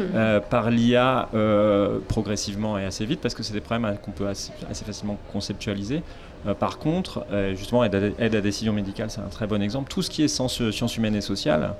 [0.00, 4.28] euh, par l'IA euh, progressivement et assez vite parce que c'est des problèmes qu'on peut
[4.28, 4.52] assez,
[4.84, 6.02] facilement conceptualiser.
[6.46, 7.24] Euh, par contre,
[7.54, 9.90] justement, aide à, aide à, décision médicale, c'est un très bon exemple.
[9.90, 11.74] Tout ce qui est sciences humaines et sociales,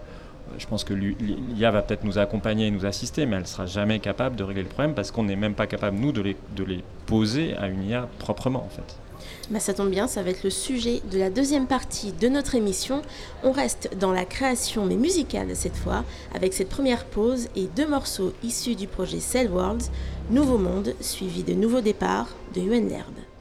[0.58, 3.66] je pense que l'IA va peut-être nous accompagner et nous assister, mais elle ne sera
[3.66, 6.36] jamais capable de régler le problème parce qu'on n'est même pas capable, nous, de les,
[6.56, 9.01] de les poser à une IA proprement, en fait.
[9.52, 12.54] Bah, ça tombe bien, ça va être le sujet de la deuxième partie de notre
[12.54, 13.02] émission.
[13.44, 17.86] On reste dans la création, mais musicale cette fois, avec cette première pause et deux
[17.86, 19.90] morceaux issus du projet Cell Worlds,
[20.30, 23.31] Nouveau Monde, suivi de Nouveau Départ de L'Herbe.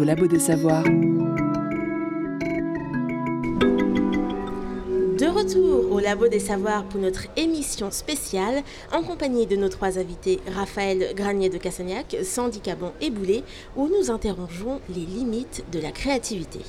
[0.00, 0.84] Au des Savoirs.
[5.18, 9.98] De retour au Labo des Savoirs pour notre émission spéciale en compagnie de nos trois
[9.98, 13.42] invités Raphaël Granier de Cassagnac, Sandy Cabon et Boulet,
[13.76, 16.60] où nous interrogeons les limites de la créativité.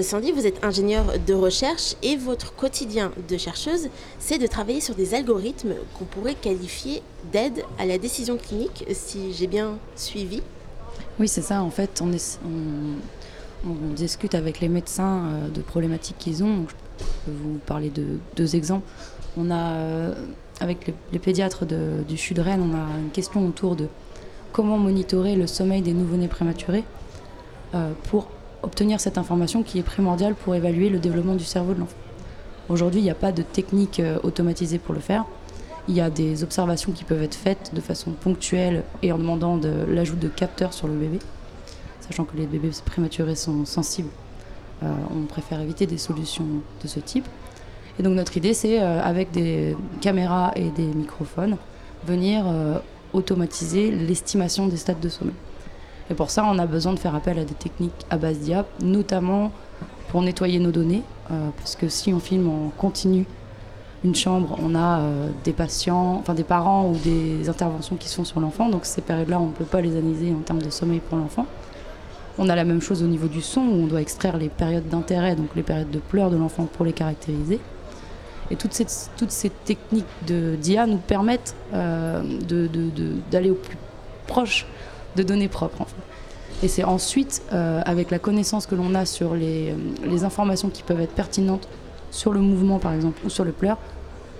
[0.00, 4.94] Sandy, vous êtes ingénieur de recherche et votre quotidien de chercheuse, c'est de travailler sur
[4.94, 10.40] des algorithmes qu'on pourrait qualifier d'aide à la décision clinique, si j'ai bien suivi.
[11.18, 11.62] Oui, c'est ça.
[11.62, 12.08] En fait, on,
[13.94, 16.66] discute avec les médecins euh, de problématiques qu'ils ont.
[16.68, 18.86] je peux vous parler de deux exemples.
[19.36, 20.14] On a, euh,
[20.60, 23.86] avec les, pédiatres du CHU de Rennes, on a une question autour de
[24.52, 26.84] comment monitorer le sommeil des nouveau-nés prématurés
[27.74, 28.28] euh, pour
[28.62, 31.96] obtenir cette information qui est primordiale pour évaluer le développement du cerveau de l'enfant.
[32.68, 35.24] Aujourd'hui, il n'y a pas de technique automatisée pour le faire.
[35.88, 39.56] Il y a des observations qui peuvent être faites de façon ponctuelle et en demandant
[39.56, 41.18] de l'ajout de capteurs sur le bébé,
[42.00, 44.10] sachant que les bébés prématurés sont sensibles.
[44.84, 46.46] Euh, on préfère éviter des solutions
[46.82, 47.26] de ce type.
[47.98, 51.56] Et donc notre idée, c'est euh, avec des caméras et des microphones,
[52.06, 52.78] venir euh,
[53.12, 55.34] automatiser l'estimation des stades de sommeil.
[56.10, 58.66] Et pour ça, on a besoin de faire appel à des techniques à base d'IA,
[58.82, 59.50] notamment
[60.08, 61.02] pour nettoyer nos données,
[61.56, 63.24] parce que si on filme en continu
[64.04, 68.24] une chambre, on a euh, des patients, enfin des parents ou des interventions qui sont
[68.24, 71.00] sur l'enfant, donc ces périodes-là, on ne peut pas les analyser en termes de sommeil
[71.00, 71.46] pour l'enfant.
[72.38, 74.88] On a la même chose au niveau du son, où on doit extraire les périodes
[74.88, 77.60] d'intérêt, donc les périodes de pleurs de l'enfant pour les caractériser.
[78.50, 82.22] Et toutes ces, techniques de- d'IA nous permettent euh,
[83.30, 83.76] d'aller au plus
[84.26, 84.66] proche
[85.16, 85.86] de données propres.
[86.62, 89.74] Et c'est ensuite, euh, avec la connaissance que l'on a sur les
[90.24, 91.68] informations qui peuvent être pertinentes
[92.12, 93.78] sur le mouvement, par exemple, ou sur le pleur,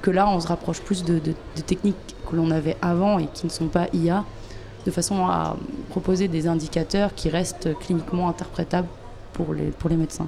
[0.03, 1.21] que là, on se rapproche plus de,
[1.67, 1.97] techniques
[2.29, 4.25] que l'on avait avant et qui ne sont pas IA,
[4.85, 5.57] de façon à
[5.91, 8.89] proposer des indicateurs qui restent cliniquement interprétables
[9.33, 10.27] pour les, pour les médecins.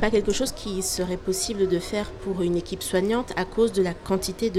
[0.00, 3.82] Pas quelque chose qui serait possible de faire pour une équipe soignante à cause de
[3.82, 4.50] la quantité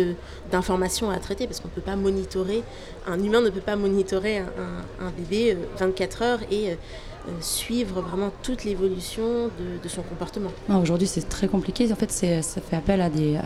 [0.52, 2.64] d'informations à traiter, parce qu'on ne peut pas monitorer,
[3.08, 4.46] un humain ne peut pas monitorer un,
[5.00, 6.76] un- bébé euh, 24 heures et euh, euh,
[7.40, 9.50] suivre vraiment toute l'évolution
[9.84, 10.50] de, son comportement.
[10.70, 11.92] Aujourd'hui, c'est très compliqué.
[11.92, 13.38] En fait, ça fait appel à des,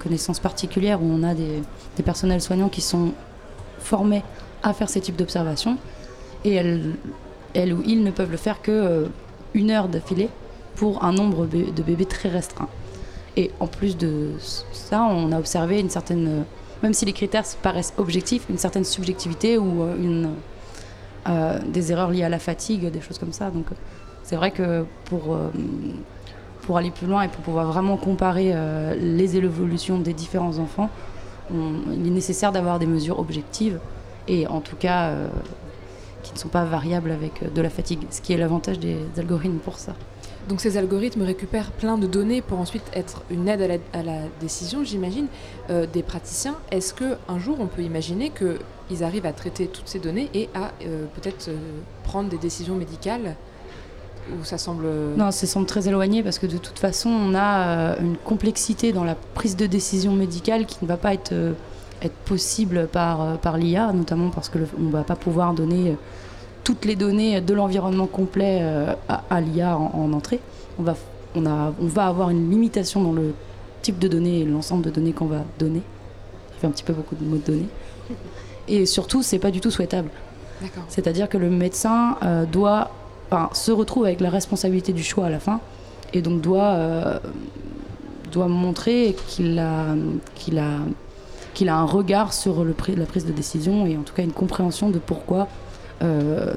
[0.00, 1.62] connaissances particulières où on a des,
[2.04, 3.12] personnels soignants qui sont
[3.78, 4.22] formés
[4.62, 5.76] à faire ces types d'observations
[6.44, 9.06] et elles, ou ils ne peuvent le faire que euh,
[9.54, 10.28] une heure d'affilée
[10.76, 12.68] pour un nombre de bébés très restreint.
[13.36, 14.30] Et en plus de
[14.72, 16.42] ça, on a observé une certaine, euh,
[16.82, 20.30] même si les critères paraissent objectifs, une certaine subjectivité ou euh, une,
[21.28, 23.50] euh, des erreurs liées à la fatigue, des choses comme ça.
[23.50, 23.74] Donc euh,
[24.24, 25.50] c'est vrai que pour, euh,
[26.62, 28.54] pour aller plus loin et pour pouvoir vraiment comparer
[28.98, 30.90] les évolutions des différents enfants,
[31.52, 33.78] il est nécessaire d'avoir des mesures objectives
[34.28, 35.12] et en tout cas
[36.22, 39.58] qui ne sont pas variables avec de la fatigue, ce qui est l'avantage des algorithmes
[39.58, 39.94] pour ça.
[40.48, 44.82] Donc ces algorithmes récupèrent plein de données pour ensuite être une aide à la, décision,
[44.82, 45.26] j'imagine,
[45.70, 46.56] euh, des praticiens.
[46.70, 50.48] Est-ce que un jour on peut imaginer qu'ils arrivent à traiter toutes ces données et
[50.54, 51.56] à euh, peut-être euh,
[52.02, 53.36] prendre des décisions médicales
[54.30, 57.96] où ça semble Non, ça semble très éloigné parce que de toute façon, on a
[57.98, 61.34] une complexité dans la prise de décision médicale qui ne va pas être,
[62.02, 65.96] être possible par, par l'IA, notamment parce qu'on ne va pas pouvoir donner
[66.64, 70.40] toutes les données de l'environnement complet euh, à, à l'IA en, en entrée.
[70.78, 70.94] On va,
[71.34, 73.34] on, a, on va avoir une limitation dans le
[73.82, 75.82] type de données et l'ensemble de données qu'on va donner.
[76.52, 77.68] Ça fait un petit peu beaucoup de mots de données.
[78.68, 80.10] Et surtout, c'est pas du tout souhaitable.
[80.88, 82.92] C'est-à-dire que le médecin euh, doit,
[83.30, 85.60] enfin, se retrouve avec la responsabilité du choix à la fin
[86.12, 87.18] et donc doit, euh,
[88.30, 89.96] doit montrer qu'il a,
[90.36, 90.78] qu'il a,
[91.54, 94.32] qu'il a un regard sur le la prise de décision et en tout cas une
[94.32, 95.48] compréhension de pourquoi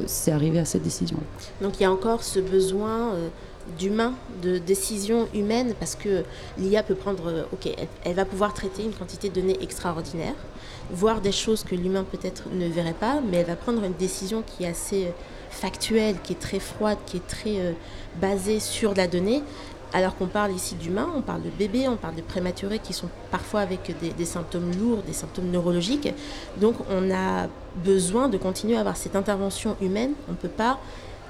[0.08, 1.18] c'est arrivé à cette décision.
[1.62, 3.30] Donc il y a encore ce besoin euh,
[3.80, 6.24] d'humain, de décision humaine, parce que
[6.58, 7.70] l'IA peut prendre, euh, ok,
[8.04, 10.36] elle, va pouvoir traiter une quantité de données extraordinaire,
[10.92, 14.44] voir des choses que l'humain peut-être ne verrait pas, mais elle va prendre une décision
[14.46, 15.12] qui est assez euh,
[15.50, 17.72] factuelle, qui est très froide, qui est très euh,
[18.22, 19.42] basée sur la donnée.
[19.96, 23.08] Alors qu'on parle ici d'humains, on parle de bébés, on parle de prématurés qui sont
[23.32, 26.14] parfois avec des, symptômes lourds, des symptômes neurologiques.
[26.60, 30.12] Donc on a besoin de continuer à avoir cette intervention humaine.
[30.28, 30.80] On ne peut pas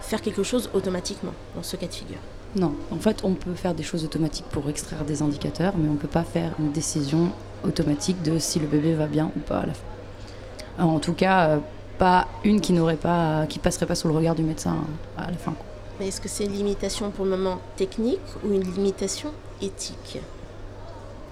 [0.01, 2.17] faire quelque chose automatiquement dans ce cas de figure.
[2.55, 5.93] Non, en fait, on peut faire des choses automatiques pour extraire des indicateurs, mais on
[5.93, 7.29] ne peut pas faire une décision
[7.63, 10.85] automatique de si le bébé va bien ou pas à la fin.
[10.85, 11.57] En tout cas, euh,
[11.99, 14.77] pas une qui n'aurait pas, qui passerait pas sous le regard du médecin
[15.19, 15.53] à la fin.
[15.99, 19.29] Mais est-ce que c'est une limitation pour le moment technique ou une limitation
[19.61, 20.19] éthique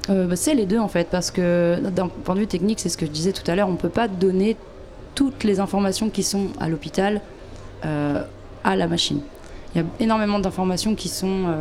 [0.09, 2.89] Euh, bah, c'est les deux en fait, parce que d'un point de vue technique, c'est
[2.89, 4.57] ce que je disais tout à l'heure, on ne peut pas donner
[5.15, 7.21] toutes les informations qui sont à l'hôpital
[7.83, 9.19] à la machine.
[9.75, 11.53] Il y a énormément d'informations qui sont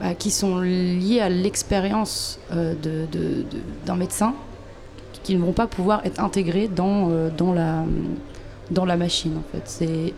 [0.00, 4.34] bah, qui sont liées à l'expérience d'un médecin
[5.22, 7.08] qui ne vont pas pouvoir être intégrées dans,
[7.54, 10.12] la, machine en fait.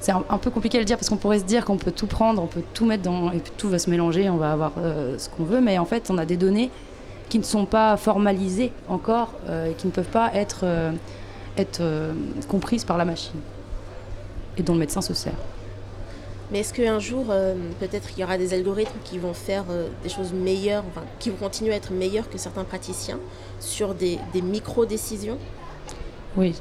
[0.00, 2.06] C'est un, peu compliqué à le dire parce qu'on pourrait se dire qu'on peut tout
[2.06, 5.18] prendre, on peut tout mettre dans et tout va se mélanger, on va avoir euh,
[5.18, 6.70] ce qu'on veut, mais en fait on a des données
[7.28, 10.92] qui ne sont pas formalisées encore euh, et qui ne peuvent pas être, euh,
[11.56, 11.82] être
[12.48, 13.40] comprises par la machine
[14.56, 15.34] et dont le médecin se sert.
[16.50, 17.26] Mais est-ce qu'un jour,
[17.78, 19.64] peut-être il y aura des algorithmes qui vont faire
[20.02, 23.18] des choses meilleures, enfin, qui vont continuer à être meilleurs que certains praticiens
[23.60, 25.36] sur des, des micro-décisions?
[26.38, 26.54] Oui,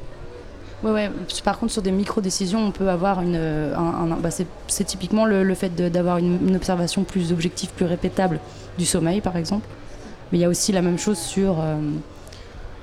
[0.83, 1.11] Ouais, ouais.
[1.43, 3.35] Par contre, sur des micro-décisions, on peut avoir une.
[3.35, 8.39] Euh, un, bah, c'est typiquement le, fait d'avoir une, observation plus objective, plus répétable
[8.77, 9.67] du sommeil, par exemple.
[10.31, 11.77] Mais il y a aussi la même chose sur, euh,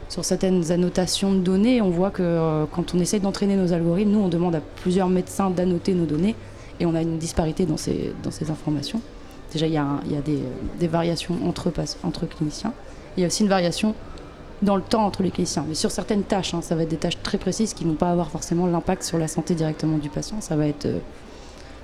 [0.08, 1.80] sur certaines annotations de données.
[1.82, 5.08] On voit que euh, quand on essaye d'entraîner nos algorithmes, nous, on demande à plusieurs
[5.08, 6.34] médecins d'annoter nos données
[6.80, 9.00] et on a une disparité dans ces, dans ces informations.
[9.52, 10.40] Déjà, il y a, y a des,
[10.80, 12.72] des, variations entre, entre cliniciens.
[13.16, 13.94] Il y a aussi une variation
[14.62, 15.64] dans le temps entre les cliniciens.
[15.68, 17.96] Mais sur certaines tâches, hein, ça va être des tâches très précises qui ne vont
[17.96, 20.40] pas avoir forcément l'impact sur la santé directement du patient.
[20.40, 20.98] Ça va être, euh,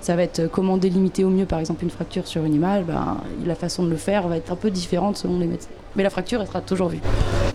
[0.00, 2.84] ça va être euh, comment délimiter au mieux, par exemple, une fracture sur une image.
[2.84, 5.70] Ben, la façon de le faire va être un peu différente selon les médecins.
[5.96, 7.00] Mais la fracture, elle sera toujours vue.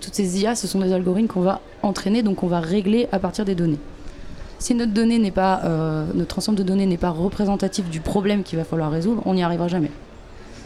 [0.01, 3.19] Toutes ces IA, ce sont des algorithmes qu'on va entraîner, donc on va régler à
[3.19, 3.80] partir des données.
[4.60, 8.58] Si notre donnée pas, euh, notre ensemble de données n'est pas représentatif du problème qu'il
[8.58, 9.91] va falloir résoudre, on n'y arrivera jamais.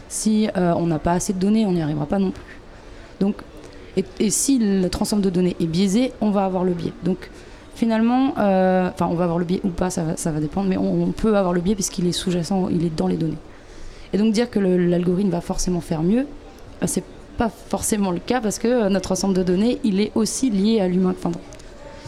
[0.08, 2.42] Si on n'a pas assez de données, on n'y arrivera pas non plus.
[3.20, 3.36] Donc
[4.18, 6.92] et, si le ensemble de données est biaisé, on va avoir le biais.
[7.04, 7.30] Donc
[7.74, 11.36] finalement, euh, on va avoir le biais ou pas, ça va, dépendre, mais on, peut
[11.36, 13.38] avoir le biais puisqu'il est sous-jacent, il est dans les données.
[14.12, 16.26] Et donc dire que l'algorithme va forcément faire mieux,
[16.80, 17.04] bah, c'est
[17.38, 20.80] pas forcément le cas parce que euh, notre ensemble de données, il est aussi lié
[20.80, 21.14] à l'humain.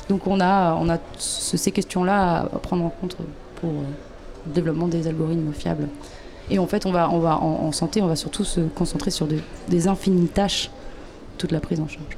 [0.08, 3.16] Donc on a, on a ces questions-là à prendre en compte
[3.60, 3.82] pour euh,
[4.46, 5.88] le développement des algorithmes fiables.
[6.50, 9.26] Et en fait, on va, on va en, santé, on va surtout se concentrer sur
[9.68, 10.70] des infinies tâches
[11.42, 12.16] toute la prise en charge.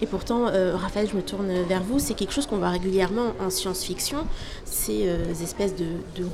[0.00, 3.32] Et pourtant, euh, Raphaël, je me tourne vers vous, c'est quelque chose qu'on voit régulièrement
[3.38, 4.18] en science-fiction,
[4.64, 5.86] ces euh, espèces de,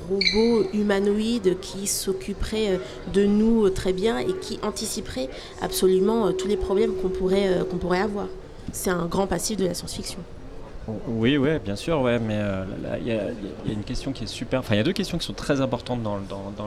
[0.08, 2.78] robots humanoïdes qui s'occuperaient euh,
[3.12, 5.28] de nous très bien et qui anticiperaient
[5.60, 8.26] absolument tous les problèmes qu'on pourrait, qu'on pourrait avoir.
[8.72, 10.18] C'est un grand passif de la science-fiction.
[11.06, 12.40] Oui, ouais, bien sûr, mais
[13.00, 13.22] il y, a
[13.66, 14.60] une question qui est super.
[14.60, 16.18] Enfin, il y a deux questions qui sont très importantes dans,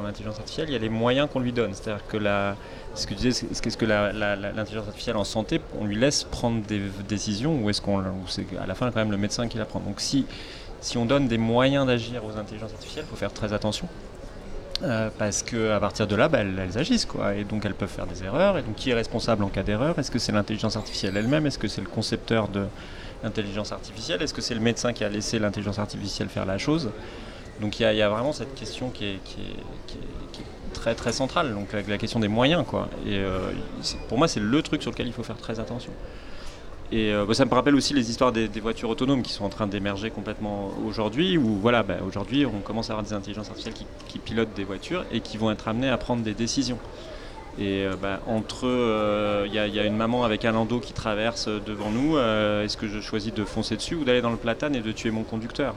[0.03, 0.69] l'intelligence artificielle.
[0.69, 2.55] Il y a les moyens qu'on lui donne, c'est-à-dire que la,
[2.95, 6.81] ce que tu disais, est-ce que l'intelligence artificielle en santé, on lui laisse prendre des
[7.07, 9.81] décisions ou est-ce qu'on, c'est à la fin quand même le médecin qui la prend
[9.81, 10.25] Donc si,
[10.95, 13.87] on donne des moyens d'agir aux intelligences artificielles, il faut faire très attention.
[14.83, 18.07] Euh, parce qu'à partir de là, bah, elles, agissent, quoi, et donc elles peuvent faire
[18.07, 18.57] des erreurs.
[18.57, 19.97] Et donc, qui est responsable en cas d'erreur?
[19.97, 21.45] Est-ce que c'est l'intelligence artificielle elle-même?
[21.45, 22.65] Est-ce que c'est le concepteur de
[23.25, 26.91] l'intelligence artificielle Est-ce que c'est le médecin qui a laissé l'intelligence artificielle faire la chose?
[27.59, 29.19] Donc, il y, a vraiment cette question qui est,
[30.73, 32.89] très très centrale, donc la, question des moyens quoi.
[33.07, 33.51] Et euh,
[34.09, 35.93] pour moi c'est le truc sur lequel il faut faire très attention.
[36.91, 39.49] Et euh, bah, ça me rappelle aussi les histoires des, voitures autonomes qui sont en
[39.49, 43.87] train d'émerger complètement aujourd'hui, où voilà, bah, aujourd'hui on commence à avoir des intelligences artificielles
[44.07, 46.77] qui, pilotent des voitures et qui vont être amenées à prendre des décisions.
[47.57, 48.65] Et euh, bah, entre,
[49.45, 52.87] il y, y, a une maman avec un landau qui traverse devant nous, est-ce que
[52.87, 55.75] je choisis de foncer dessus ou d'aller dans le platane et de tuer mon conducteur?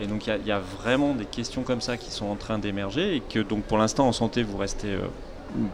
[0.00, 3.16] Et donc il y, a vraiment des questions comme ça qui sont en train d'émerger
[3.16, 5.06] et que donc pour l'instant en santé vous restez euh,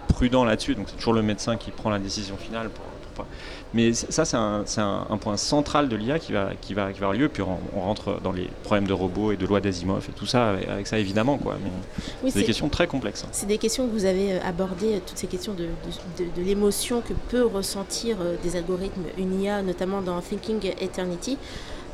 [0.09, 0.75] prudent là-dessus.
[0.75, 2.71] Donc c'est toujours le médecin qui prend la décision finale.
[3.77, 7.13] Mais ça c'est un, point central de l'IA qui va, qui, va, qui va avoir
[7.13, 7.29] lieu.
[7.29, 10.51] Puis on, rentre dans les problèmes de robots et de loi d'Asimov et tout ça
[10.51, 11.37] avec, ça évidemment.
[11.37, 11.59] Quoi.
[12.25, 13.25] Mais c'est des questions très complexes.
[13.25, 13.31] Hein.
[13.33, 15.69] C'est des questions que vous avez euh, abordées, euh, toutes ces questions de,
[16.19, 21.37] de, l'émotion que peut ressentir des algorithmes, une IA, notamment dans Thinking Eternity.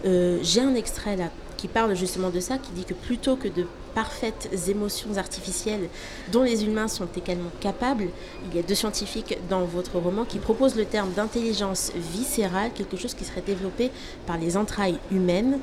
[0.04, 3.66] J'ai un extrait là qui parle justement de ça, qui dit que plutôt que de
[3.95, 5.88] parfaites émotions artificielles
[6.30, 8.09] dont les humains sont également capables,
[8.49, 12.97] il y a deux scientifiques dans votre roman qui proposent le terme d'intelligence viscérale, quelque
[12.97, 13.90] chose qui serait développé
[14.26, 15.59] par les entrailles humaines,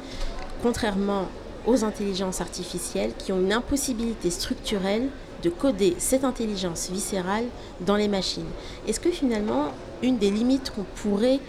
[0.61, 1.27] contrairement
[1.65, 5.09] aux intelligences artificielles qui ont une impossibilité structurelle
[5.43, 7.45] de coder cette intelligence viscérale
[7.81, 8.49] dans les machines.
[8.87, 9.71] Est-ce que finalement,
[10.01, 11.39] une des limites qu'on pourrait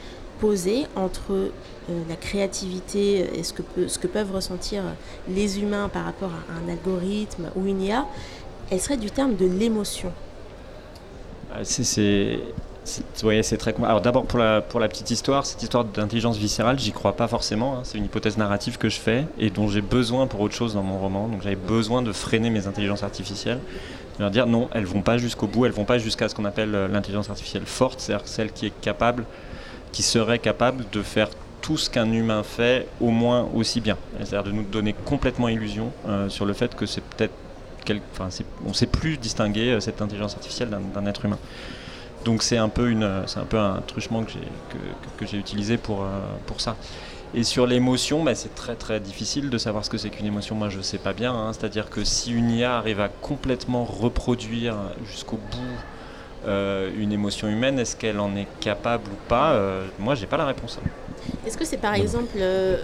[0.41, 1.51] poser entre euh,
[2.09, 4.83] la créativité et ce que, peuvent ressentir
[5.29, 8.07] les humains par rapport à un algorithme ou une IA,
[8.71, 10.13] elle serait du terme de l'émotion.
[11.53, 12.39] Ah, c'est
[12.85, 16.93] c'est très Alors d'abord pour la, pour la petite histoire, cette histoire d'intelligence viscérale, j'y
[16.93, 17.77] crois pas forcément.
[17.77, 17.81] Hein.
[17.85, 20.83] C'est une hypothèse narrative que je fais et dont j'ai besoin pour autre chose dans
[20.83, 21.29] mon roman.
[21.29, 23.61] Donc j'avais besoin de freiner mes intelligences artificielles.
[24.17, 26.45] De leur dire non, elles vont pas jusqu'au bout, elles vont pas jusqu'à ce qu'on
[26.45, 29.25] appelle euh, l'intelligence artificielle forte, c'est-à-dire celle qui est capable,
[29.93, 31.29] qui serait capable de faire
[31.61, 33.97] tout ce qu'un humain fait au moins aussi bien.
[34.19, 35.93] C'est-à-dire de nous donner complètement illusion
[36.29, 37.35] sur le fait que c'est peut-être
[38.65, 41.39] on ne sait plus distinguer cette intelligence artificielle d'un être humain.
[42.25, 42.95] Donc c'est un peu
[43.27, 44.87] c'est un peu un truchement que j'ai
[45.17, 46.07] que, j'ai utilisé pour
[46.47, 46.77] pour ça.
[47.33, 50.57] Et sur l'émotion, bah, c'est très très difficile de savoir ce que c'est qu'une émotion.
[50.57, 51.33] Moi, je ne sais pas bien.
[51.33, 51.53] Hein.
[51.53, 54.75] C'est-à-dire que si une IA arrive à complètement reproduire
[55.05, 55.79] jusqu'au bout
[56.47, 60.37] euh, une émotion humaine, est-ce qu'elle en est capable ou pas euh, Moi, j'ai pas
[60.37, 60.79] la réponse.
[61.47, 62.83] Est-ce que c'est par exemple euh,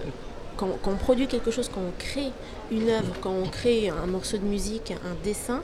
[0.57, 2.31] quand, quand, on produit quelque chose, quand on crée
[2.71, 5.61] une œuvre, quand on crée un morceau de musique, un dessin,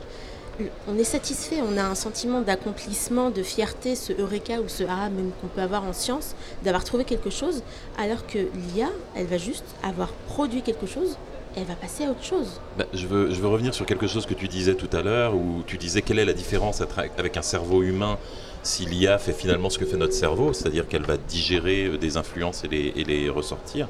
[0.88, 5.08] on est satisfait, on a un sentiment d'accomplissement, de fierté, ce eureka ou ce ah
[5.08, 7.62] même qu'on peut avoir en science, d'avoir trouvé quelque chose,
[7.98, 11.16] alors que l'IA, elle va juste avoir produit quelque chose,
[11.56, 12.60] elle va passer à autre chose.
[12.78, 15.78] Bah, je, veux, revenir sur quelque chose que tu disais tout à l'heure, où tu
[15.78, 16.82] disais quelle est la différence
[17.16, 18.18] avec un cerveau humain
[18.62, 22.16] si l'IA fait finalement ce que fait notre cerveau, c'est-à-dire qu'elle va digérer euh, des
[22.16, 23.88] influences et les, et les ressortir.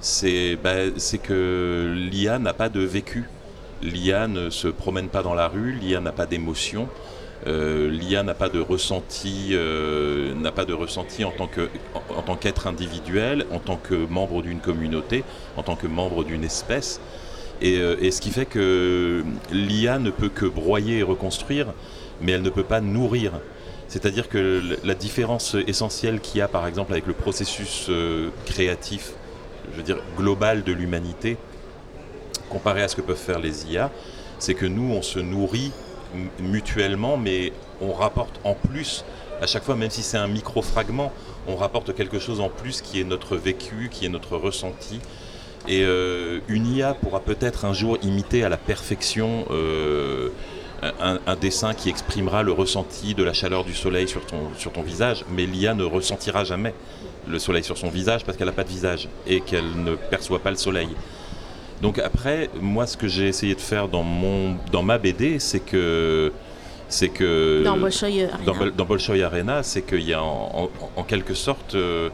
[0.00, 0.90] C'est bah,
[1.22, 3.28] que l'IA n'a pas de vécu
[3.84, 6.88] l'IA ne se promène pas dans la rue, l'IA n'a pas d'émotion,
[7.46, 11.68] euh, l'IA n'a pas de ressenti, euh, n'a pas de ressenti en tant que
[12.08, 15.24] en, tant qu'être individuel, en tant que membre d'une communauté,
[15.56, 17.00] en tant que membre d'une espèce.
[17.60, 21.66] Et, euh, ce qui fait que l'IA ne peut que broyer et reconstruire,
[22.20, 23.32] mais elle ne peut pas nourrir.
[23.88, 27.90] C'est-à-dire que la différence essentielle qu'il y a par exemple avec le processus
[28.46, 29.12] créatif,
[29.70, 31.36] je veux dire global de l'humanité,
[32.48, 33.90] comparé à ce que peuvent faire les IA,
[34.38, 35.70] c'est que nous, on se nourrit
[36.38, 39.04] mutuellement, mais on rapporte en plus,
[39.40, 41.12] à chaque fois, même si c'est un micro-fragment,
[41.46, 45.00] on rapporte quelque chose en plus qui est notre vécu, qui est notre ressenti.
[45.66, 50.28] Et euh, une IA pourra peut-être un jour imiter à la perfection euh,
[51.00, 54.82] un, dessin qui exprimera le ressenti de la chaleur du soleil sur ton, sur ton
[54.82, 56.74] visage, mais l'IA ne ressentira jamais
[57.26, 60.40] le soleil sur son visage parce qu'elle n'a pas de visage et qu'elle ne perçoit
[60.40, 60.88] pas le soleil.
[61.82, 65.60] Donc après, moi, ce que j'ai essayé de faire dans, mon, dans ma BD, c'est
[65.60, 66.32] que
[66.88, 70.68] c'est que dans Bolshoi Arena, dans, Bolshoi Arena c'est qu'il y a en,
[71.08, 72.10] quelque sorte euh,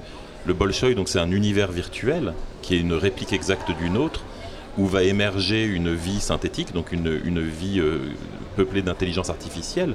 [0.46, 2.32] le Bolshoi, donc c'est un univers virtuel
[2.62, 4.22] qui est une réplique exacte d'une autre,
[4.78, 7.98] où va émerger une vie synthétique, donc une, une vie euh,
[8.56, 9.94] peuplée d'intelligence artificielle.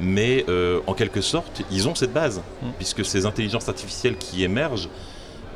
[0.00, 2.66] Mais euh, en quelque sorte, ils ont cette base, mm.
[2.78, 4.88] puisque ces intelligences artificielles qui émergent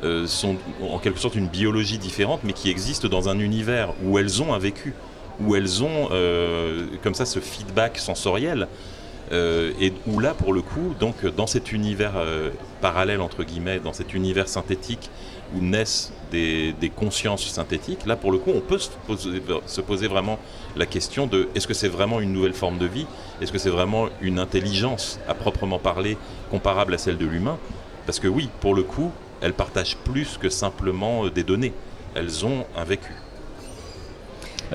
[0.03, 4.17] euh, sont en quelque sorte une biologie différente, mais qui existent dans un univers où
[4.17, 4.93] elles ont un vécu,
[5.41, 8.67] où elles ont euh, comme ça ce feedback sensoriel.
[9.31, 12.13] Euh, et où là, pour le coup, donc dans cet univers
[12.81, 15.11] parallèle entre guillemets, dans cet univers synthétique
[15.55, 20.39] où naissent des, consciences synthétiques, là pour le coup, on peut se poser vraiment
[20.75, 23.05] la question de est-ce que c'est vraiment une nouvelle forme de vie?
[23.41, 26.17] Est-ce que c'est vraiment une intelligence à proprement parler
[26.49, 27.59] comparable à celle de l'humain?
[28.05, 29.11] Parce que oui, pour le coup,
[29.41, 31.73] elles partagent plus que simplement euh, des données.
[32.15, 33.13] Elles ont un vécu.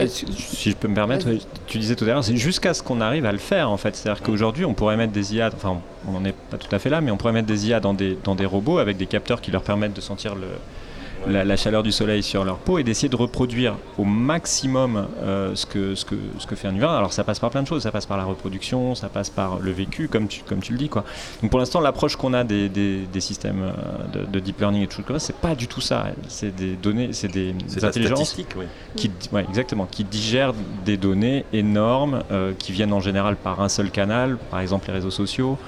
[0.09, 1.29] Si je peux me permettre,
[1.67, 3.95] tu disais tout à l'heure, c'est jusqu'à ce qu'on arrive à le faire en fait.
[3.95, 6.91] C'est-à-dire qu'aujourd'hui, on pourrait mettre des IA, enfin, on n'en est pas tout à fait
[6.91, 9.41] là, mais on pourrait mettre des IA dans des, dans des robots avec des capteurs
[9.41, 10.49] qui leur permettent de sentir le,
[11.27, 15.67] la, chaleur du soleil sur leur peau et d'essayer de reproduire au maximum euh, ce,
[15.67, 16.97] que, ce, que, ce que fait un humain.
[16.97, 19.59] Alors ça passe par plein de choses, ça passe par la reproduction, ça passe par
[19.59, 20.89] le vécu, comme tu, comme tu le dis.
[20.89, 21.05] Quoi.
[21.43, 25.03] Donc pour l'instant, l'approche qu'on a des, des, systèmes euh, de, deep learning et tout
[25.07, 26.07] ça, c'est pas du tout ça.
[26.29, 28.37] C'est des données, c'est des, intelligences
[28.97, 30.55] qui, ouais, exactement, qui digèrent
[30.85, 34.95] des données énormes euh, qui viennent en général par un seul canal, par exemple les
[34.95, 35.59] réseaux sociaux.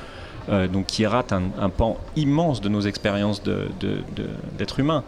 [0.72, 5.02] donc qui ratent un, un, pan immense de nos expériences d'être de, humain.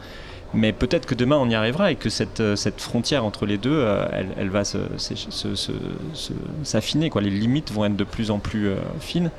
[0.54, 3.58] Mais peut-être que demain on y arrivera et que cette, euh, cette frontière entre les
[3.58, 4.62] deux, euh, elle, elle, va
[6.64, 7.10] s'affiner.
[7.20, 9.30] Les limites vont être de plus en plus euh, fines.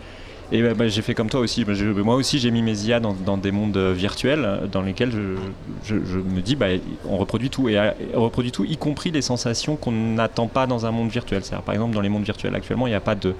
[0.51, 1.63] Et bah, bah, j'ai fait comme toi aussi.
[2.03, 6.17] moi aussi, j'ai mis mes IA dans, dans, des mondes virtuels dans lesquels je, je,
[6.17, 6.67] me dis, bah,
[7.07, 7.69] on reproduit tout.
[7.69, 7.79] Et
[8.15, 11.43] on reproduit tout, y compris les sensations qu'on n'attend pas dans un monde virtuel.
[11.43, 13.35] C'est-à-dire, par exemple, dans les mondes virtuels actuellement, il n'y a pas de,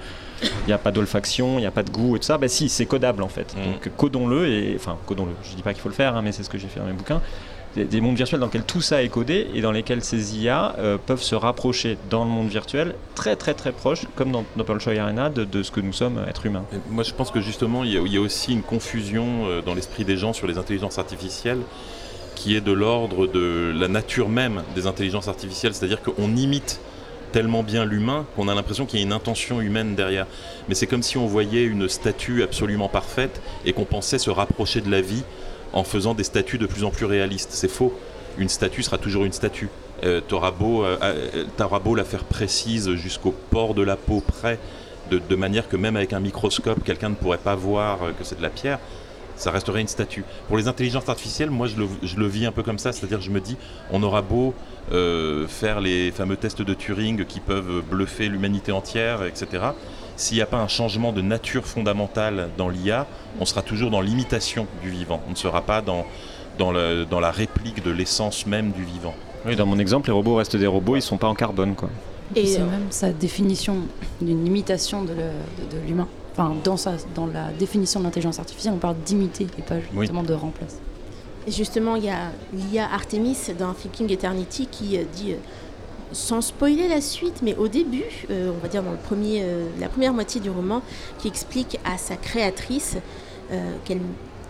[0.68, 2.38] il a pas d'olfaction, il n'y a pas de goût et tout ça.
[2.38, 3.56] Bah si, c'est codable en fait.
[3.56, 3.72] Mmh.
[3.72, 5.32] Donc codons-le et enfin codons-le.
[5.42, 6.86] Je dis pas qu'il faut le faire, hein, mais c'est ce que j'ai fait dans
[6.86, 7.20] mes bouquins
[7.76, 10.98] des mondes virtuels dans lesquels tout ça est codé et dans lesquels ces IA euh,
[10.98, 14.90] peuvent se rapprocher dans le monde virtuel très très très proche, comme dans Noble Show
[14.90, 16.64] Arena, de, ce que nous sommes, êtres humains.
[16.90, 20.16] moi je pense que justement il y, a, aussi une confusion euh, dans l'esprit des
[20.16, 21.60] gens sur les intelligences artificielles
[22.34, 26.80] qui est de l'ordre de la nature même des intelligences artificielles, c'est-à-dire qu'on imite
[27.32, 30.26] tellement bien l'humain qu'on a l'impression qu'il y a une intention humaine derrière.
[30.68, 34.80] Mais c'est comme si on voyait une statue absolument parfaite et qu'on pensait se rapprocher
[34.80, 35.22] de la vie
[35.72, 37.50] en faisant des statues de plus en plus réalistes.
[37.52, 37.92] C'est faux.
[38.38, 39.68] Une statue sera toujours une statue.
[40.02, 44.58] Euh, T'auras beau, euh, euh, la faire précise jusqu'au port de la peau près,
[45.10, 48.42] de, manière que même avec un microscope, quelqu'un ne pourrait pas voir que c'est de
[48.42, 48.78] la pierre.
[49.36, 50.24] ça resterait une statue.
[50.46, 51.76] Pour les intelligences artificielles, moi je
[52.16, 53.56] le, vis un peu comme ça, c'est-à-dire je me dis,
[53.90, 54.54] on aura beau
[54.92, 59.62] euh, faire les fameux tests de Turing qui peuvent bluffer l'humanité entière, etc.
[60.20, 63.06] S'il n'y a pas un changement de nature fondamentale dans l'IA,
[63.40, 65.22] on sera toujours dans l'imitation du vivant.
[65.26, 66.04] On ne sera pas dans,
[66.58, 69.14] dans, le- dans la réplique de l'essence même du vivant.
[69.46, 71.88] Oui, dans mon exemple, les robots restent des robots, ils sont pas en carbone, quoi.
[72.36, 73.78] Et c'est euh, même sa définition
[74.20, 76.06] d'une imitation de, le- de- de l'humain.
[76.32, 80.00] Enfin, dans, sa, dans la définition de l'intelligence artificielle, on parle d'imiter et pas Oui.
[80.02, 80.76] justement de remplacer.
[81.48, 85.36] Justement, il y a l'IA Artemis dans Thinking Eternity qui euh, dit, euh,
[86.12, 90.12] sans spoiler la suite, mais au début, euh, on va dire dans euh, la première
[90.12, 90.82] moitié du roman,
[91.18, 92.96] qui explique à sa créatrice
[93.52, 94.00] euh, qu'elle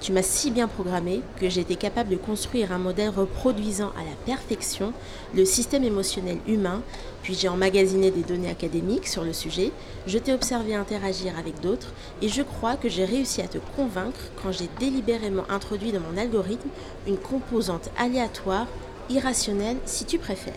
[0.00, 4.04] tu m'as si bien programmé que j'ai été capable de construire un modèle reproduisant à
[4.04, 4.94] la perfection
[5.34, 6.82] le système émotionnel humain,
[7.22, 9.72] puis j'ai emmagasiné des données académiques sur le sujet,
[10.06, 11.92] je t'ai observé interagir avec d'autres,
[12.22, 16.18] et je crois que j'ai réussi à te convaincre quand j'ai délibérément introduit dans mon
[16.18, 16.70] algorithme
[17.06, 18.66] une composante aléatoire,
[19.10, 20.54] irrationnelle si tu préfères.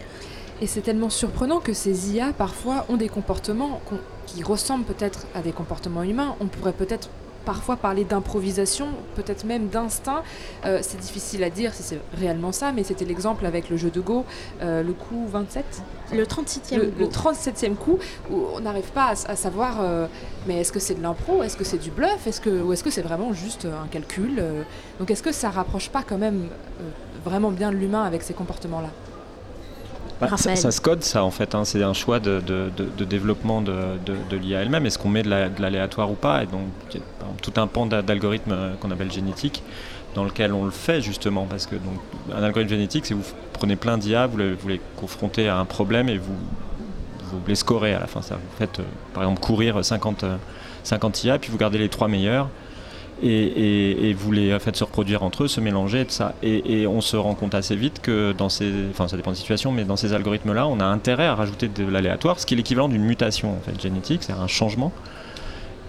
[0.64, 3.82] Et c'est tellement surprenant que ces IA, parfois, ont des comportements
[4.26, 6.38] qui ressemblent peut-être à des comportements humains.
[6.40, 7.10] On pourrait peut-être
[7.44, 8.88] parfois parler d'improvisation,
[9.18, 10.24] peut-être même d'instinct.
[10.66, 13.90] Euh, c'est difficile à dire si c'est réellement ça, mais c'était l'exemple avec le jeu
[13.90, 14.24] de Go,
[14.62, 15.66] euh, le coup 27,
[16.14, 16.92] Le 37e le, Go.
[16.98, 18.00] le 37e coup,
[18.32, 20.08] où on n'arrive pas à, savoir, euh,
[20.48, 22.86] mais est-ce que c'est de l'impro, est-ce que c'est du bluff, est-ce que, ou est-ce
[22.86, 24.42] que c'est vraiment juste un calcul
[25.00, 26.48] Donc est-ce que ça rapproche pas quand même
[27.26, 28.92] vraiment bien l'humain avec ces comportements-là?
[30.24, 31.56] Bah, ça, se code, ça, en fait.
[31.56, 31.66] hein.
[31.66, 33.74] C'est un choix de, de- de- de développement de,
[34.36, 34.86] l'IA elle-même.
[34.86, 36.44] Est-ce qu'on met de la- de l'aléatoire ou pas?
[36.44, 36.62] Et donc,
[36.94, 39.64] il y a tout un pan d'a- d'algorithmes euh, qu'on appelle génétique,
[40.16, 41.46] dans lequel on le fait justement.
[41.50, 42.00] Parce que donc,
[42.36, 45.66] un algorithme génétique, c'est vous prenez plein d'IA, vous les, vous les confrontez à un
[45.66, 46.36] problème et vous,
[47.32, 48.22] vous les scorez à la fin.
[48.22, 50.36] Ça, vous faites, euh, par exemple, courir 50, euh,
[50.84, 52.50] 50 IA, puis vous gardez les trois meilleurs.
[53.22, 56.06] Et, et- et vous les faites se reproduire entre eux, se mélanger,
[56.42, 56.82] et.
[56.82, 59.72] Et, on se rend compte assez vite que dans ces, enfin ça dépend des situations,
[59.72, 62.90] mais dans ces algorithmes-là, on a intérêt à rajouter de l'aléatoire, ce qui est l'équivalent
[62.90, 64.92] d'une mutation en fait génétique, c'est un changement.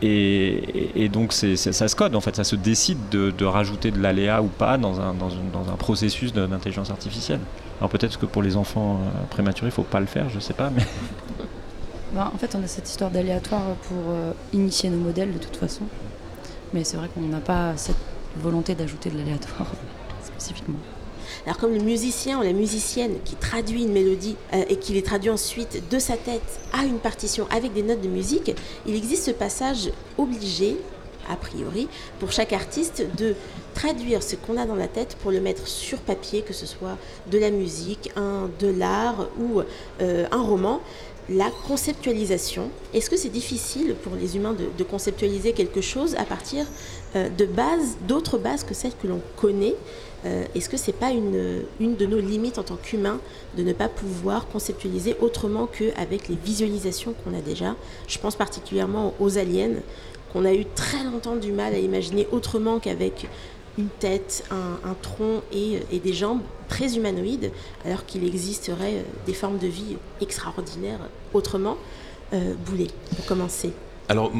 [0.02, 4.48] Et, donc ça se code en fait, ça se décide de, rajouter de l'aléa ou
[4.48, 5.14] pas dans un,
[5.78, 7.40] processus d'intelligence artificielle.
[7.80, 10.54] Alors peut-être que pour les enfants euh, prématurés, il faut pas le faire, je sais
[10.54, 10.70] pas,
[12.14, 15.56] Ben, en fait, on a cette histoire d'aléatoire pour euh, initier nos modèles de toute
[15.56, 15.82] façon.
[16.74, 17.96] Mais c'est vrai qu'on n'a pas cette
[18.36, 19.70] volonté d'ajouter de l'aléatoire
[20.24, 20.78] spécifiquement.
[21.46, 25.02] Alors comme le musicien ou la musicienne qui traduit une mélodie euh, et qui les
[25.02, 28.52] traduit ensuite de sa tête à une partition avec des notes de musique,
[28.86, 30.76] il existe ce passage obligé,
[31.30, 33.36] a priori, pour chaque artiste de
[33.74, 36.98] traduire ce qu'on a dans la tête pour le mettre sur papier, que ce soit
[37.30, 39.60] de la musique, un, de l'art ou
[40.00, 40.80] euh, un roman.
[41.30, 46.66] La conceptualisation, est-ce que c'est difficile pour les humains de, conceptualiser quelque chose à partir
[47.16, 49.74] euh, de bases, d'autres bases que celles que l'on connaît?
[50.26, 53.20] Euh, Est-ce que c'est pas une, une de nos limites en tant qu'humains
[53.56, 57.74] de ne pas pouvoir conceptualiser autrement qu'avec les visualisations qu'on a déjà?
[58.06, 59.76] Je pense particulièrement aux aliens,
[60.34, 63.28] qu'on a eu très longtemps du mal à imaginer autrement qu'avec
[63.78, 67.50] une tête, un, tronc et, des jambes très humanoïdes,
[67.84, 71.00] alors qu'il existerait euh, des formes de vie extraordinaires
[71.32, 71.76] autrement.
[72.32, 73.72] Euh, Boulet, pour commencer.
[74.08, 74.32] Alors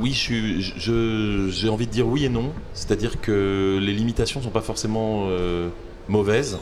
[0.00, 2.52] oui, j'ai envie de dire oui et non.
[2.74, 5.68] C'est-à-dire que les limitations ne sont pas forcément euh,
[6.08, 6.58] mauvaises.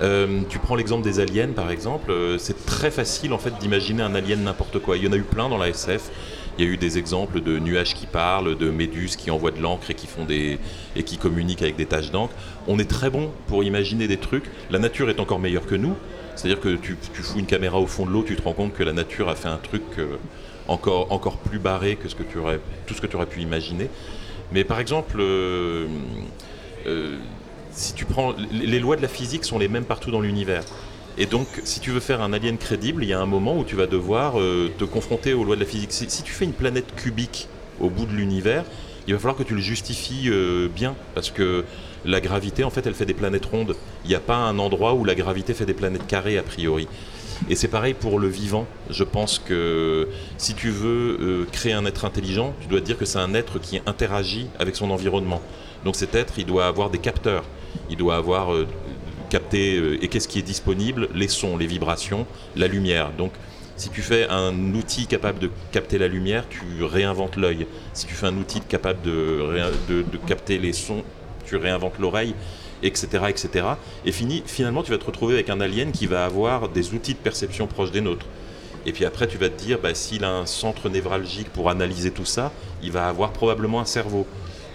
[0.00, 4.14] Euh, tu prends l'exemple des aliens par exemple, c'est très facile en fait d'imaginer un
[4.14, 4.96] alien n'importe quoi.
[4.96, 6.10] Il y en a eu plein dans la SF.
[6.56, 9.60] Il y a eu des exemples de nuages qui parlent, de méduses qui envoient de
[9.60, 10.58] l'encre et qui font des
[10.94, 12.34] et qui communiquent avec des taches d'encre.
[12.68, 14.44] On est très bon pour imaginer des trucs.
[14.70, 15.94] La nature est encore meilleure que nous.
[16.36, 18.82] C'est-à-dire que tu, fous une caméra au fond de l'eau, tu te rends compte que
[18.82, 20.16] la nature a fait un truc euh,
[20.68, 23.88] encore, plus barré que ce que tu aurais, tout ce que tu aurais pu imaginer.
[24.52, 25.86] Mais par exemple, euh,
[26.86, 27.16] euh,
[27.70, 30.62] si tu prends les lois de la physique sont les mêmes partout dans l'univers.
[31.16, 33.64] Et donc, si tu veux faire un alien crédible, il y a un moment où
[33.64, 35.92] tu vas devoir euh, te confronter aux lois de la physique.
[35.92, 37.48] Si, tu fais une planète cubique
[37.80, 38.64] au bout de l'univers,
[39.06, 41.64] il va falloir que tu le justifies euh, bien, parce que
[42.04, 43.76] la gravité, en fait, elle fait des planètes rondes.
[44.04, 46.88] Il n'y a pas un endroit où la gravité fait des planètes carrées, a priori.
[47.48, 48.66] Et c'est pareil pour le vivant.
[48.90, 52.98] Je pense que si tu veux euh, créer un être intelligent, tu dois te dire
[52.98, 55.40] que c'est un être qui interagit avec son environnement.
[55.84, 57.44] Donc cet être, il doit avoir des capteurs.
[57.90, 58.50] Il doit avoir
[59.34, 62.24] capté euh, et qu'est-ce qui est disponible Les sons, les vibrations,
[62.54, 63.10] la lumière.
[63.18, 63.32] Donc
[63.76, 67.66] si tu fais un outil capable de capter la lumière, tu réinventes l'œil.
[67.94, 71.02] Si tu fais un outil capable de- de capter les sons,
[71.44, 72.34] tu réinventes l'oreille,
[72.84, 73.48] etc., etc.
[74.06, 77.14] Et fini, finalement, tu vas te retrouver avec un alien qui va avoir des outils
[77.14, 78.26] de perception proches des nôtres.
[78.86, 82.12] Et puis après, tu vas te dire, bah, s'il a un centre névralgique pour analyser
[82.12, 82.52] tout ça,
[82.84, 84.26] il va avoir probablement un cerveau.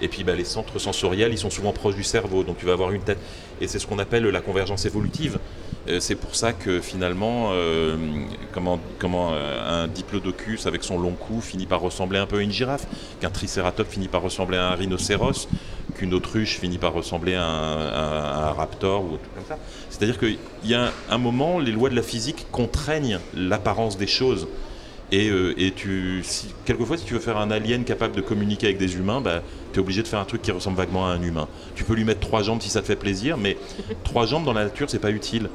[0.01, 2.73] Et puis bah, les centres sensoriels, ils sont souvent proches du cerveau, donc tu vas
[2.73, 3.19] avoir une tête.
[3.61, 5.39] Et c'est ce qu'on appelle la convergence évolutive.
[5.87, 7.95] Euh, c'est pour ça que finalement, euh,
[8.51, 12.41] comment, comment euh, un diplodocus avec son long cou finit par ressembler un peu à
[12.41, 12.85] une girafe,
[13.19, 15.47] qu'un tricératops finit par ressembler à un rhinocéros,
[15.95, 19.57] qu'une autruche finit par ressembler à un, raptor ou tout comme ça.
[19.89, 24.47] C'est-à-dire qu'il y a un moment, les lois de la physique contraignent l'apparence des choses.
[25.11, 28.77] Et, et, tu, si, quelquefois, si tu veux faire un alien capable de communiquer avec
[28.77, 29.41] des humains, bah,
[29.73, 31.47] tu es obligé de faire un truc qui ressemble vaguement à un humain.
[31.73, 33.57] Tu peux lui mettre trois jambes si ça te fait plaisir, mais
[34.03, 35.49] trois jambes dans la nature, c'est pas utile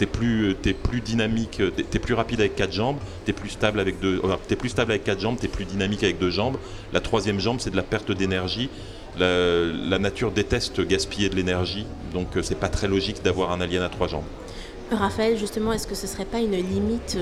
[0.00, 2.96] t'es plus, es plus dynamique, t'es es plus rapide avec quatre jambes,
[3.26, 6.18] t'es plus stable avec deux, es plus stable avec quatre jambes, t'es plus dynamique avec
[6.18, 6.56] deux jambes.
[6.94, 8.70] La troisième jambe, c'est de la perte d'énergie.
[9.18, 11.84] La, nature déteste gaspiller de l'énergie,
[12.14, 14.24] donc euh, c'est pas très logique d'avoir un alien à trois jambes.
[14.96, 17.18] Raphaël, justement, est-ce que ce serait pas une limite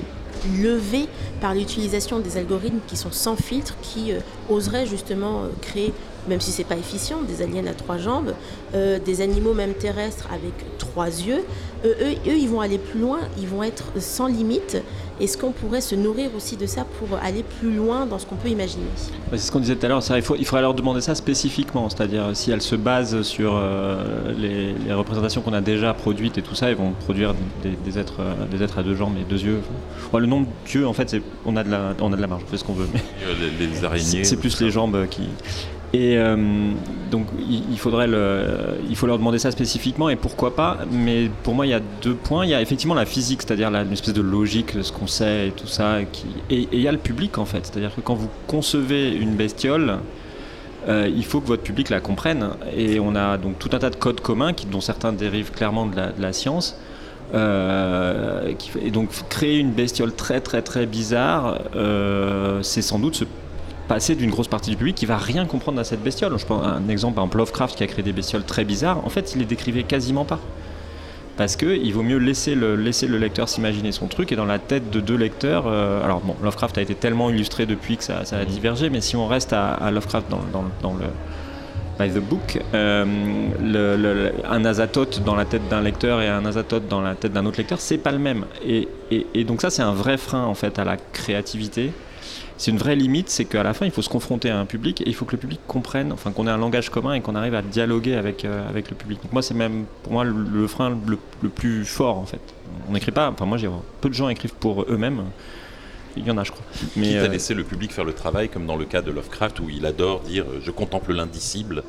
[0.61, 1.09] levée
[1.41, 5.93] par l'utilisation des algorithmes qui sont sans filtre, qui euh, oseraient justement euh, créer
[6.29, 8.35] même si c'est pas efficient, des aliens à trois jambes,
[8.74, 11.45] euh, des animaux même terrestres avec trois yeux.
[11.85, 14.83] Euh, eux, eux, ils vont aller plus loin, ils vont être sans limite.
[15.20, 18.37] Est-ce qu'on pourrait se nourrir aussi de ça pour aller plus loin dans ce qu'on
[18.37, 18.85] peut imaginer?
[19.33, 21.89] C'est ce qu'on disait tout à l'heure, il, faut, il faudrait leur demander ça spécifiquement,
[21.89, 26.55] c'est-à-dire si elles se basent sur euh, les, représentations qu'on a déjà produites et tout
[26.55, 28.20] ça, ils vont produire des, êtres,
[28.51, 29.61] des êtres à deux jambes et deux yeux.
[30.12, 32.43] le nom de Dieu, en fait, on a, de la, on a de la marge,
[32.47, 32.89] on fait ce qu'on veut.
[32.93, 33.03] Mais
[33.59, 34.24] les araignées.
[34.24, 35.22] C'est plus les jambes qui.
[35.95, 36.36] Et euh,
[37.11, 38.09] donc il, faudrait
[38.89, 40.78] il faut leur demander ça spécifiquement et pourquoi pas.
[40.91, 42.45] Mais pour moi il y a deux points.
[42.45, 45.51] Il y a effectivement la physique, c'est-à-dire une espèce de logique, ce qu'on sait et
[45.51, 46.01] tout ça.
[46.51, 47.64] Et, il y a le public en fait.
[47.64, 49.99] C'est-à-dire que quand vous concevez une bestiole,
[50.89, 52.51] euh, il faut que votre public la comprenne.
[52.76, 55.97] Et on a donc tout un tas de codes communs dont certains dérivent clairement de
[55.97, 56.78] la, de la science.
[57.34, 61.59] Euh, et donc créer une bestiole très très très bizarre,
[62.62, 63.24] c'est sans doute se
[63.89, 66.39] passer d'une grosse partie du public qui va rien comprendre à cette bestiole.
[66.39, 69.05] Je prends un exemple, par exemple Lovecraft qui a créé des bestioles très bizarres.
[69.05, 70.39] En fait, il les décrivait quasiment pas.
[71.39, 74.59] Parce qu'il vaut mieux laisser le, laisser le lecteur s'imaginer son truc et dans la
[74.59, 75.64] tête de deux lecteurs.
[75.66, 79.16] Euh, alors bon, Lovecraft a été tellement illustré depuis que ça, a divergé, mais si
[79.16, 80.41] on reste à, Lovecraft dans,
[80.82, 81.07] dans, le
[81.99, 83.05] by the book, euh,
[83.62, 87.47] le, un azatote dans la tête d'un lecteur et un azatote dans la tête d'un
[87.47, 88.45] autre lecteur, c'est pas le même.
[88.66, 91.93] Et, et, et donc ça, c'est un vrai frein en fait à la créativité
[92.59, 95.00] c'est une vraie limite, c'est qu'à la fin, il faut se confronter à un public
[95.00, 97.36] et il faut que le public comprenne, enfin qu'on ait un langage commun et qu'on
[97.36, 99.22] arrive à dialoguer avec, euh, avec le public.
[99.22, 102.40] Donc moi, c'est même pour moi le, frein le, plus fort en fait.
[102.88, 105.22] On n'écrit pas, enfin moi j'ai peu de gens écrivent pour eux-mêmes.
[106.16, 106.64] Il y en a, je crois.
[106.96, 109.12] Mais Quitte à euh, laisser le public faire le travail, comme dans le cas de
[109.12, 111.84] Lovecraft, où il adore dire euh, je contemple l'indicible.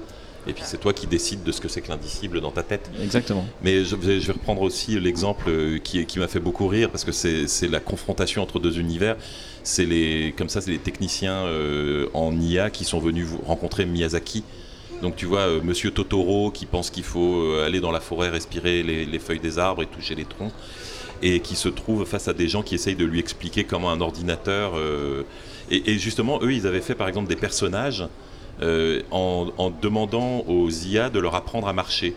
[0.47, 2.91] Et puis c'est toi qui décides de ce que c'est que l'indicible dans ta tête.
[3.01, 3.45] Exactement.
[3.63, 7.03] Mais je vais, je vais reprendre aussi l'exemple qui, qui m'a fait beaucoup rire, parce
[7.03, 9.17] que c'est la confrontation entre deux univers
[9.69, 14.43] c'est les, comme ça, c'est les techniciens euh, en IA qui sont venus rencontrer Miyazaki.
[15.03, 18.29] Donc tu vois, euh, Monsieur Totoro qui pense qu'il faut euh, aller dans la forêt,
[18.29, 20.51] respirer les, feuilles des arbres et toucher les troncs,
[21.21, 24.01] et qui se trouve face à des gens qui essayent de lui expliquer comment un
[24.01, 24.73] ordinateur...
[25.71, 28.07] Et, justement, eux, ils avaient fait par exemple des personnages
[29.11, 32.15] en, demandant aux IA de leur apprendre à marcher.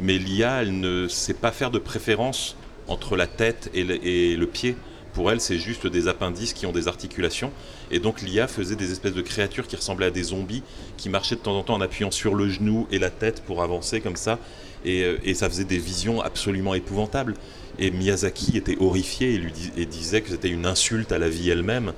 [0.00, 2.56] Mais l'IA, elle ne sait pas faire de préférence
[2.88, 4.76] entre la tête et le pied
[5.14, 7.52] pour elle, c'est juste des appendices qui ont des articulations.
[7.90, 10.62] Et donc l'IA faisait des espèces de créatures qui ressemblaient à des zombies,
[10.96, 13.62] qui marchaient de temps en temps en appuyant sur le genou et la tête pour
[13.62, 14.38] avancer comme ça.
[14.84, 17.34] Et, euh, ça faisait des visions absolument épouvantables.
[17.78, 21.48] Et Miyazaki était horrifié et, lui et disait que c'était une insulte à la vie
[21.48, 21.92] elle-même.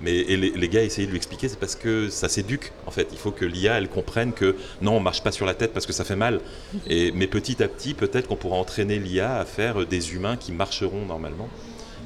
[0.00, 3.08] Mais les, gars essayaient de lui expliquer, c'est parce que ça s'éduque en fait.
[3.12, 5.86] Il faut que l'IA elle comprenne que non, on marche pas sur la tête parce
[5.86, 6.40] que ça fait mal.
[6.88, 10.52] Et, mais petit à petit, peut-être qu'on pourra entraîner l'IA à faire des humains qui
[10.52, 11.48] marcheront normalement.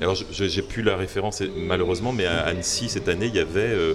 [0.01, 3.95] Alors, j'ai plus la référence malheureusement, mais à Annecy cette année, il y avait euh,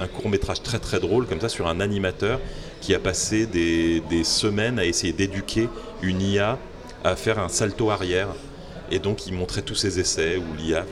[0.00, 2.40] un, court métrage très très drôle comme ça sur un animateur
[2.80, 5.68] qui a passé des, semaines à essayer d'éduquer
[6.02, 6.58] une IA
[7.04, 8.28] à faire un salto arrière.
[8.90, 10.84] Et donc, il montrait tous ses essais où l'IA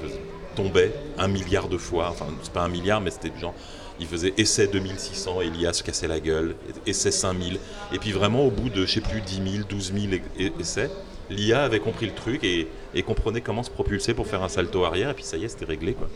[0.55, 2.09] tombait un milliard de fois.
[2.11, 3.55] Enfin, c'est pas un milliard, mais c'était du genre.
[3.99, 6.55] Il faisait essai 2600 et l'IA se cassait la gueule,
[6.87, 7.59] essai 5000.
[7.93, 10.23] Et puis vraiment, au bout de, je sais plus, 10 000, 12 000
[10.61, 10.91] essais,
[11.33, 12.69] l'IA avait compris le truc et,
[13.03, 15.65] comprenait comment se propulser pour faire un salto arrière, et puis ça y est, c'était
[15.65, 15.95] réglé.
[15.95, 16.09] Quoi.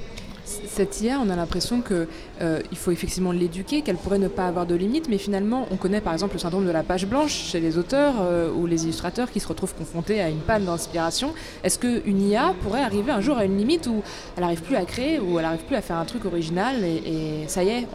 [0.44, 2.06] Cette IA, on a l'impression qu'il
[2.40, 6.00] euh, faut effectivement l'éduquer, qu'elle pourrait ne pas avoir de limites, mais finalement, on connaît
[6.00, 9.32] par exemple le syndrome de la page blanche chez les auteurs euh, ou les illustrateurs
[9.32, 11.34] qui se retrouvent confrontés à une panne d'inspiration.
[11.64, 14.02] Est-ce qu'une IA pourrait arriver un jour à une limite où
[14.36, 17.48] elle n'arrive plus à créer, ou elle n'arrive plus à faire un truc original, et,
[17.48, 17.88] ça y est,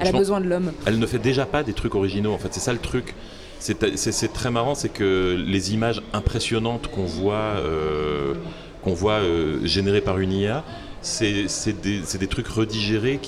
[0.00, 0.72] elle a besoin de l'homme?
[0.86, 3.14] Elle ne fait déjà pas des trucs originaux, en fait, c'est ça le truc
[3.64, 8.34] c'est très marrant, c'est que les images impressionnantes qu'on voit, euh,
[8.82, 10.64] qu'on voit euh, générées par une IA,
[11.00, 11.46] c'est
[11.82, 13.20] des, trucs redigérés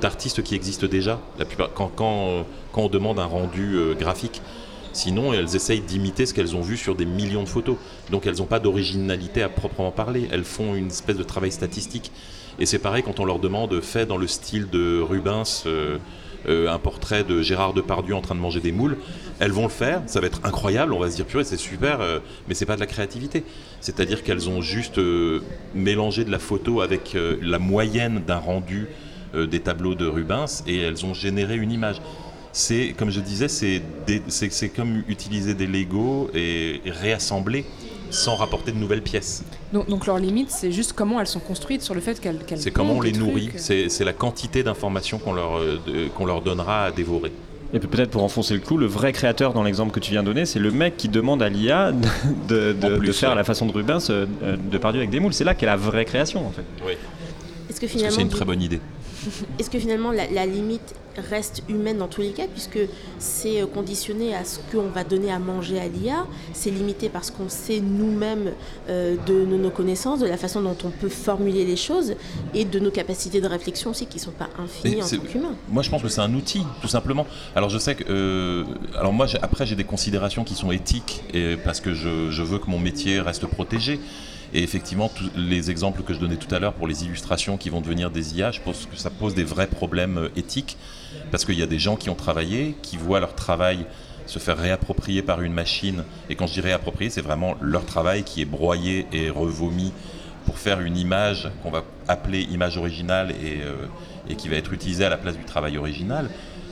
[0.00, 1.20] d'artistes qui existent déjà.
[1.38, 4.40] La plupart, quand, quand on demande un rendu euh, graphique,
[4.92, 7.76] Sinon, elles essayent d'imiter ce qu'elles ont vu sur des millions de photos.
[8.10, 10.28] Donc elles n'ont pas d'originalité à proprement parler.
[10.32, 12.10] Elles font une espèce de travail statistique.
[12.58, 15.98] Et c'est pareil quand on leur demande, fait dans le style de Rubens, euh,
[16.48, 18.96] euh, un portrait de Gérard Depardieu en train de manger des moules,
[19.40, 22.00] elles vont le faire, ça va être incroyable, on va se dire purée c'est super,
[22.00, 22.18] euh,
[22.48, 23.44] mais c'est pas de la créativité.
[23.80, 25.00] C'est-à-dire qu'elles ont juste
[25.74, 28.88] mélangé de la photo avec la moyenne d'un rendu
[29.34, 32.00] des tableaux de Rubens et elles ont généré une image.
[32.52, 37.64] C'est, comme je disais, c'est comme utiliser des Lego et, réassembler
[38.10, 39.44] sans rapporter de nouvelles pièces.
[39.72, 42.38] Donc, leur limite, c'est juste comment elles sont construites sur le fait qu'elles.
[42.56, 46.84] c'est comment on les nourrit, c'est la quantité d'informations qu'on leur, euh, qu'on leur donnera
[46.84, 47.32] à dévorer.
[47.74, 50.28] Et peut-être pour enfoncer le clou, le vrai créateur dans l'exemple que tu viens de
[50.28, 51.92] donner, c'est le mec qui demande à l'IA
[52.48, 55.34] de, de, faire la façon de Rubens euh, de Pardieu avec des moules.
[55.34, 56.64] C'est là qu'est la vraie création en fait.
[56.86, 56.92] Oui.
[57.68, 58.16] Est-ce que finalement.
[58.16, 58.80] c'est une très bonne idée.
[59.58, 60.94] Est-ce que finalement la, limite
[61.30, 62.78] reste humaine dans tous les cas, puisque
[63.18, 67.32] c'est euh, conditionné à ce qu'on va donner à manger à l'IA, c'est limité parce
[67.32, 68.52] qu'on sait nous-mêmes
[68.88, 72.14] euh, de, nos connaissances, de la façon dont on peut formuler les choses
[72.54, 75.56] et de nos capacités de réflexion aussi qui ne sont pas infinies en tant qu'humain.
[75.68, 77.26] Moi je pense que c'est un outil, tout simplement.
[77.56, 78.04] Alors je sais que...
[78.08, 78.64] Euh,
[78.96, 82.58] alors moi après j'ai des considérations qui sont éthiques, et, parce que je, je veux
[82.58, 83.98] que mon métier reste protégé.
[84.54, 87.68] Et effectivement, tous les exemples que je donnais tout à l'heure pour les illustrations qui
[87.68, 90.76] vont devenir des IA, je pense que ça pose des vrais problèmes euh, éthiques,
[91.30, 93.84] parce qu'il y a des gens qui ont travaillé, qui voient leur travail
[94.26, 96.04] se faire réapproprier par une machine.
[96.28, 99.92] Et quand je dis réapproprier, c'est vraiment leur travail qui est broyé et revomi
[100.44, 103.86] pour faire une image qu'on va appeler image originale et, euh,
[104.28, 106.28] et qui va être utilisée à la place du travail original.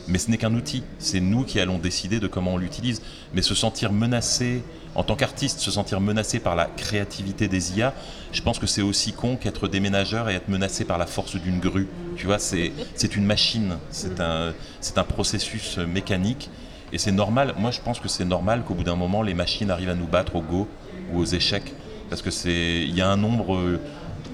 [0.09, 0.83] Mais ce n'est qu'un outil.
[0.99, 3.03] C'est nous qui allons décider de comment on l'utilise.
[3.35, 4.63] Mais se sentir menacé,
[4.97, 7.93] en tant qu'artiste, se sentir menacé par la créativité des IA,
[8.33, 11.61] je pense que c'est aussi con qu'être déménageur et être menacé par la force d'une
[11.61, 11.87] grue.
[12.17, 12.73] Tu vois, c'est
[13.15, 14.55] une machine, c'est un,
[14.97, 16.49] un processus mécanique.
[16.93, 19.71] Et c'est normal, moi je pense que c'est normal qu'au bout d'un moment, les machines
[19.71, 20.67] arrivent à nous battre au Go
[21.13, 21.75] ou aux échecs.
[22.09, 23.79] Parce qu'il y a un nombre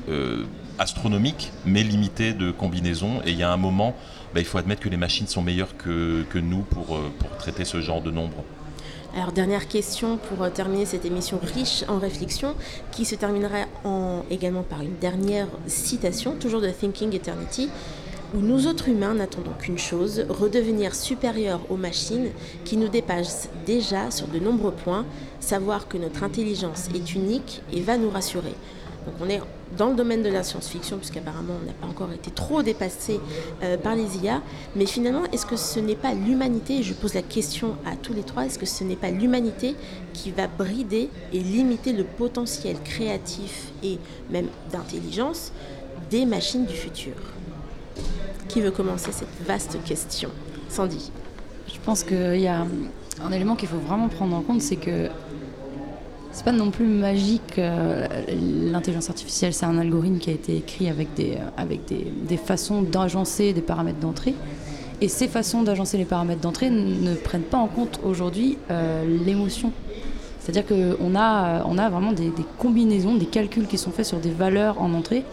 [0.09, 0.47] euh,
[0.79, 3.21] astronomique, mais limité de combinaisons.
[3.25, 3.97] Et il y a un moment,
[4.33, 7.37] bah, il faut admettre que les machines sont meilleures que, que nous pour, euh, pour
[7.39, 8.45] traiter ce genre de nombre.
[9.15, 12.55] Alors dernière question pour euh, terminer cette émission riche en réflexion
[12.93, 17.69] qui se terminera en, également par une dernière citation, toujours de Thinking Eternity,
[18.35, 22.31] où nous autres humains n'attendons qu'une chose, redevenir supérieurs aux machines
[22.65, 25.05] qui nous dépassent déjà sur de nombreux points,
[25.41, 28.55] savoir que notre intelligence est unique et va nous rassurer.
[29.05, 29.41] Donc on est
[29.77, 33.21] dans le domaine de la science-fiction, puisqu'apparemment on n'a pas encore été trop dépassé
[33.63, 34.43] euh, par les IA.
[34.77, 38.23] Mais finalement, est-ce que ce n'est pas l'humanité, je pose la question à tous les
[38.23, 39.75] trois, est-ce que ce n'est pas l'humanité
[40.13, 43.99] qui va brider et limiter le potentiel créatif et
[44.31, 45.53] même d'intelligence
[46.11, 47.15] des machines du futur?
[48.49, 50.31] Qui veut commencer cette vaste question?
[50.69, 51.11] Sandy.
[51.67, 52.67] Je pense qu'il y a
[53.23, 55.09] un élément qu'il faut vraiment prendre en compte, c'est que
[56.33, 57.59] c'est pas non plus magique.
[57.59, 58.07] Euh,
[58.71, 62.83] l'intelligence artificielle, c'est un algorithme qui a été écrit avec des, euh, avec des, façons
[62.83, 64.35] d'agencer des paramètres d'entrée.
[65.01, 69.73] Et ces façons d'agencer les paramètres d'entrée ne prennent pas en compte aujourd'hui euh, l'émotion.
[70.41, 74.19] C'est-à-dire qu'on a, on a vraiment des, des, combinaisons, des calculs qui sont faits sur
[74.19, 75.25] des valeurs en entrée.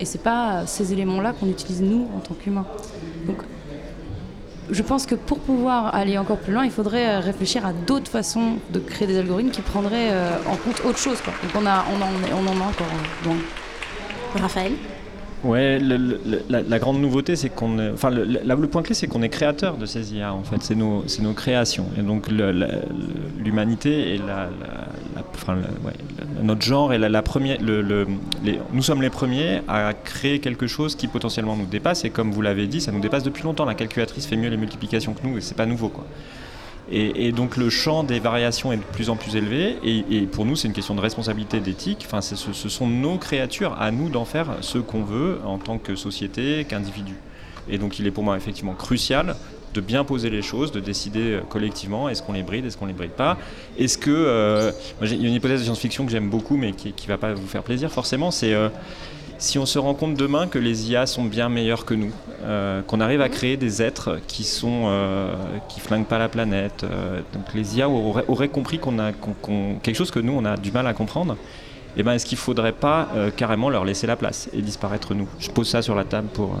[0.00, 2.66] Et c'est pas ces éléments-là qu'on utilise nous en tant qu'humains.
[4.70, 8.10] Je pense que pour pouvoir aller encore plus loin, il faudrait euh, réfléchir à d'autres
[8.10, 11.18] façons de créer des algorithmes qui prendraient euh, en compte autre chose.
[11.24, 12.86] Donc on, a, on, en, on en a encore.
[14.34, 14.72] Raphaël?
[15.44, 19.28] Ouais, la, grande nouveauté, c'est qu'on est, enfin, le, le, point clé, c'est qu'on est
[19.28, 20.34] créateur de ces IA.
[20.34, 21.86] En fait, c'est nos, nos créations.
[21.96, 24.48] Et donc, l'humanité et la,
[25.34, 25.58] enfin,
[26.42, 27.22] notre genre est la,
[28.72, 32.04] nous sommes les premiers à créer quelque chose qui potentiellement nous dépasse.
[32.04, 33.64] Et comme vous l'avez dit, ça nous dépasse depuis longtemps.
[33.64, 36.04] La calculatrice fait mieux les multiplications que nous, et c'est pas nouveau, quoi.
[36.90, 39.76] Et, donc le champ des variations est de plus en plus élevé.
[39.84, 42.04] Et, pour nous, c'est une question de responsabilité d'éthique.
[42.06, 42.34] Enfin, ce,
[42.68, 47.14] sont nos créatures, à nous d'en faire ce qu'on veut en tant que société, qu'individu.
[47.70, 49.36] Et donc il est pour moi effectivement crucial
[49.74, 52.86] de bien poser les choses, de décider euh, collectivement est-ce qu'on les bride, est-ce qu'on
[52.86, 53.36] les bride pas?
[53.78, 54.10] Est-ce que.
[54.10, 54.72] Euh,
[55.02, 57.34] il y a une hypothèse de science-fiction que j'aime beaucoup, mais qui ne va pas
[57.34, 58.54] vous faire plaisir forcément, c'est.
[58.54, 58.68] Euh,
[59.38, 62.10] si on se rend compte demain que les IA sont bien meilleurs que nous,
[62.42, 65.32] euh, qu'on arrive à créer des êtres qui sont euh,
[65.68, 69.12] qui flinguent pas la planète, euh, donc les IA auraient, compris qu'on a
[69.82, 71.36] quelque chose que nous on a du mal à comprendre.
[71.96, 75.26] Et eh ben est-ce qu'il faudrait pas carrément leur laisser la place et disparaître nous?
[75.40, 76.56] Je pose ça sur la table pour.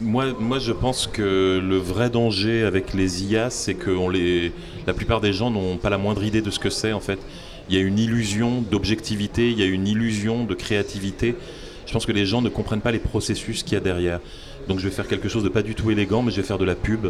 [0.00, 4.50] moi, moi, je pense que le vrai danger avec les IA, c'est que on les,
[4.86, 7.20] la plupart des gens n'ont pas la moindre idée de ce que c'est en fait
[7.68, 11.36] il y a une illusion d'objectivité, il y a une illusion de créativité.
[11.86, 14.20] Je pense que les gens ne comprennent pas les processus qu'il y a derrière.
[14.68, 16.58] Donc je vais faire quelque chose de pas du tout élégant, mais je vais faire
[16.58, 17.08] de la pub.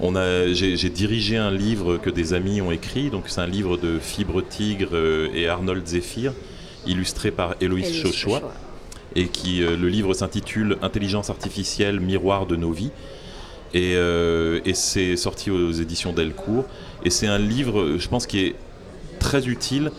[0.00, 3.10] On a, j'ai, dirigé un livre que des amis ont écrit.
[3.10, 6.32] Donc c'est un livre de Fibre Tigre euh, et Arnold Zephyr,
[6.86, 8.52] illustré par Héloïse Chochois.
[9.14, 12.90] Et qui, euh, le livre s'intitule Intelligence artificielle, miroir de nos vies.
[13.74, 16.64] Et, euh, et c'est sorti aux éditions Delcourt.
[17.04, 18.54] Et c'est un livre, je pense, qui est
[19.26, 19.90] très utile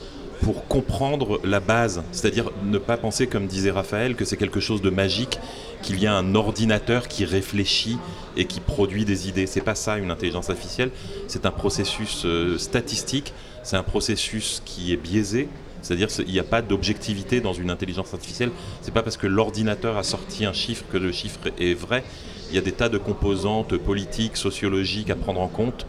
[0.42, 4.82] pour comprendre la base, c'est-à-dire ne pas penser, comme disait Raphaël, que c'est quelque chose
[4.82, 5.38] de magique,
[5.82, 7.98] qu'il y a un ordinateur qui réfléchit
[8.38, 9.46] et qui produit des idées.
[9.46, 10.92] C'est pas ça une intelligence artificielle,
[11.28, 15.50] c'est un processus euh, statistique, c'est un processus qui est biaisé,
[15.82, 18.52] c'est-à-dire qu'il n'y a pas d'objectivité dans une intelligence artificielle.
[18.82, 22.06] C'est pas parce que l'ordinateur a sorti un chiffre que le chiffre est vrai.
[22.50, 25.86] Il y a des tas de composantes politiques, sociologiques à prendre en compte,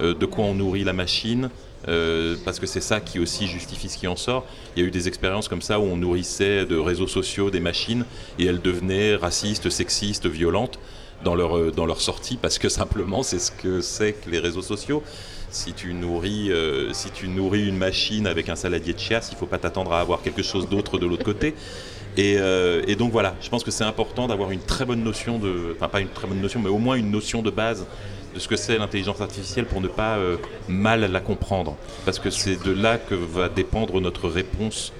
[0.00, 1.50] euh, de quoi on nourrit la machine,
[1.88, 4.44] euh, parce que c'est ça qui aussi justifie ce qui en sort.
[4.76, 7.60] Il y a eu des expériences comme ça où on nourrissait de réseaux sociaux des
[7.60, 8.04] machines
[8.38, 10.78] et elles devenaient racistes, sexistes, violentes
[11.24, 14.38] dans leur, euh, dans leur sortie parce que simplement c'est ce que c'est que les
[14.38, 15.02] réseaux sociaux.
[15.52, 19.34] Si tu, nourris, euh, si tu nourris une machine avec un saladier de chiasse, il
[19.34, 21.54] ne faut pas t'attendre à avoir quelque chose d'autre de l'autre côté.
[22.16, 22.34] Et,
[22.88, 25.88] et, donc voilà, je pense que c'est important d'avoir une très bonne notion de, enfin
[25.88, 27.86] pas une très bonne notion, mais au moins une notion de base
[28.34, 30.36] de ce que c'est l'intelligence artificielle pour ne pas euh,
[30.68, 31.76] mal la comprendre.
[32.04, 34.92] Parce que c'est de là que va dépendre notre réponse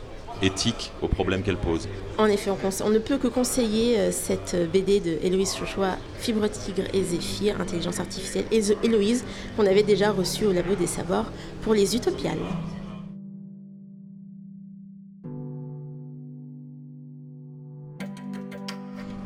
[0.43, 1.89] éthique aux problèmes qu'elle pose.
[2.19, 2.51] En effet,
[2.85, 7.61] on, ne peut que conseiller euh, cette BD de Héloïse Chochois, Fibre Tigre et Zéphyr,
[7.61, 9.25] Intelligence artificielle, et Héloïse,
[9.57, 11.31] qu'on avait déjà reçue au Labo des Savoirs
[11.63, 12.39] pour les Utopiales.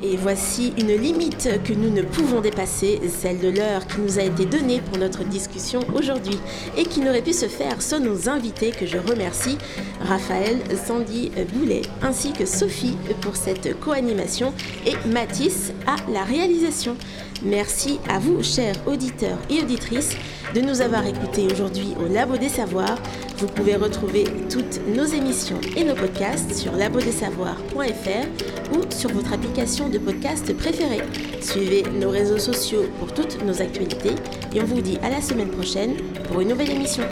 [0.07, 4.23] Et voici une limite que nous ne pouvons dépasser, celle de l'heure qui nous a
[4.23, 6.39] été donnée pour notre discussion aujourd'hui
[6.77, 9.57] et qui n'aurait pu se faire sans nos invités que je remercie,
[10.03, 14.53] Raphaël, Sandy Boulet ainsi que Sophie pour cette co-animation
[14.85, 16.99] et Mathis à la réalisation.
[17.45, 20.17] Merci à vous, chers auditeurs et auditrices,
[20.55, 22.97] de nous avoir écoutés aujourd'hui au Labo des Savoirs.
[23.37, 29.91] Vous pouvez retrouver toutes nos émissions et nos podcasts sur labodesavoirs.fr ou sur votre application
[29.91, 31.03] de podcast préférée.
[31.43, 34.15] Suivez nos réseaux sociaux pour toutes nos actualités
[34.55, 35.97] et on vous dit à la semaine prochaine
[36.29, 37.05] pour une nouvelle émission.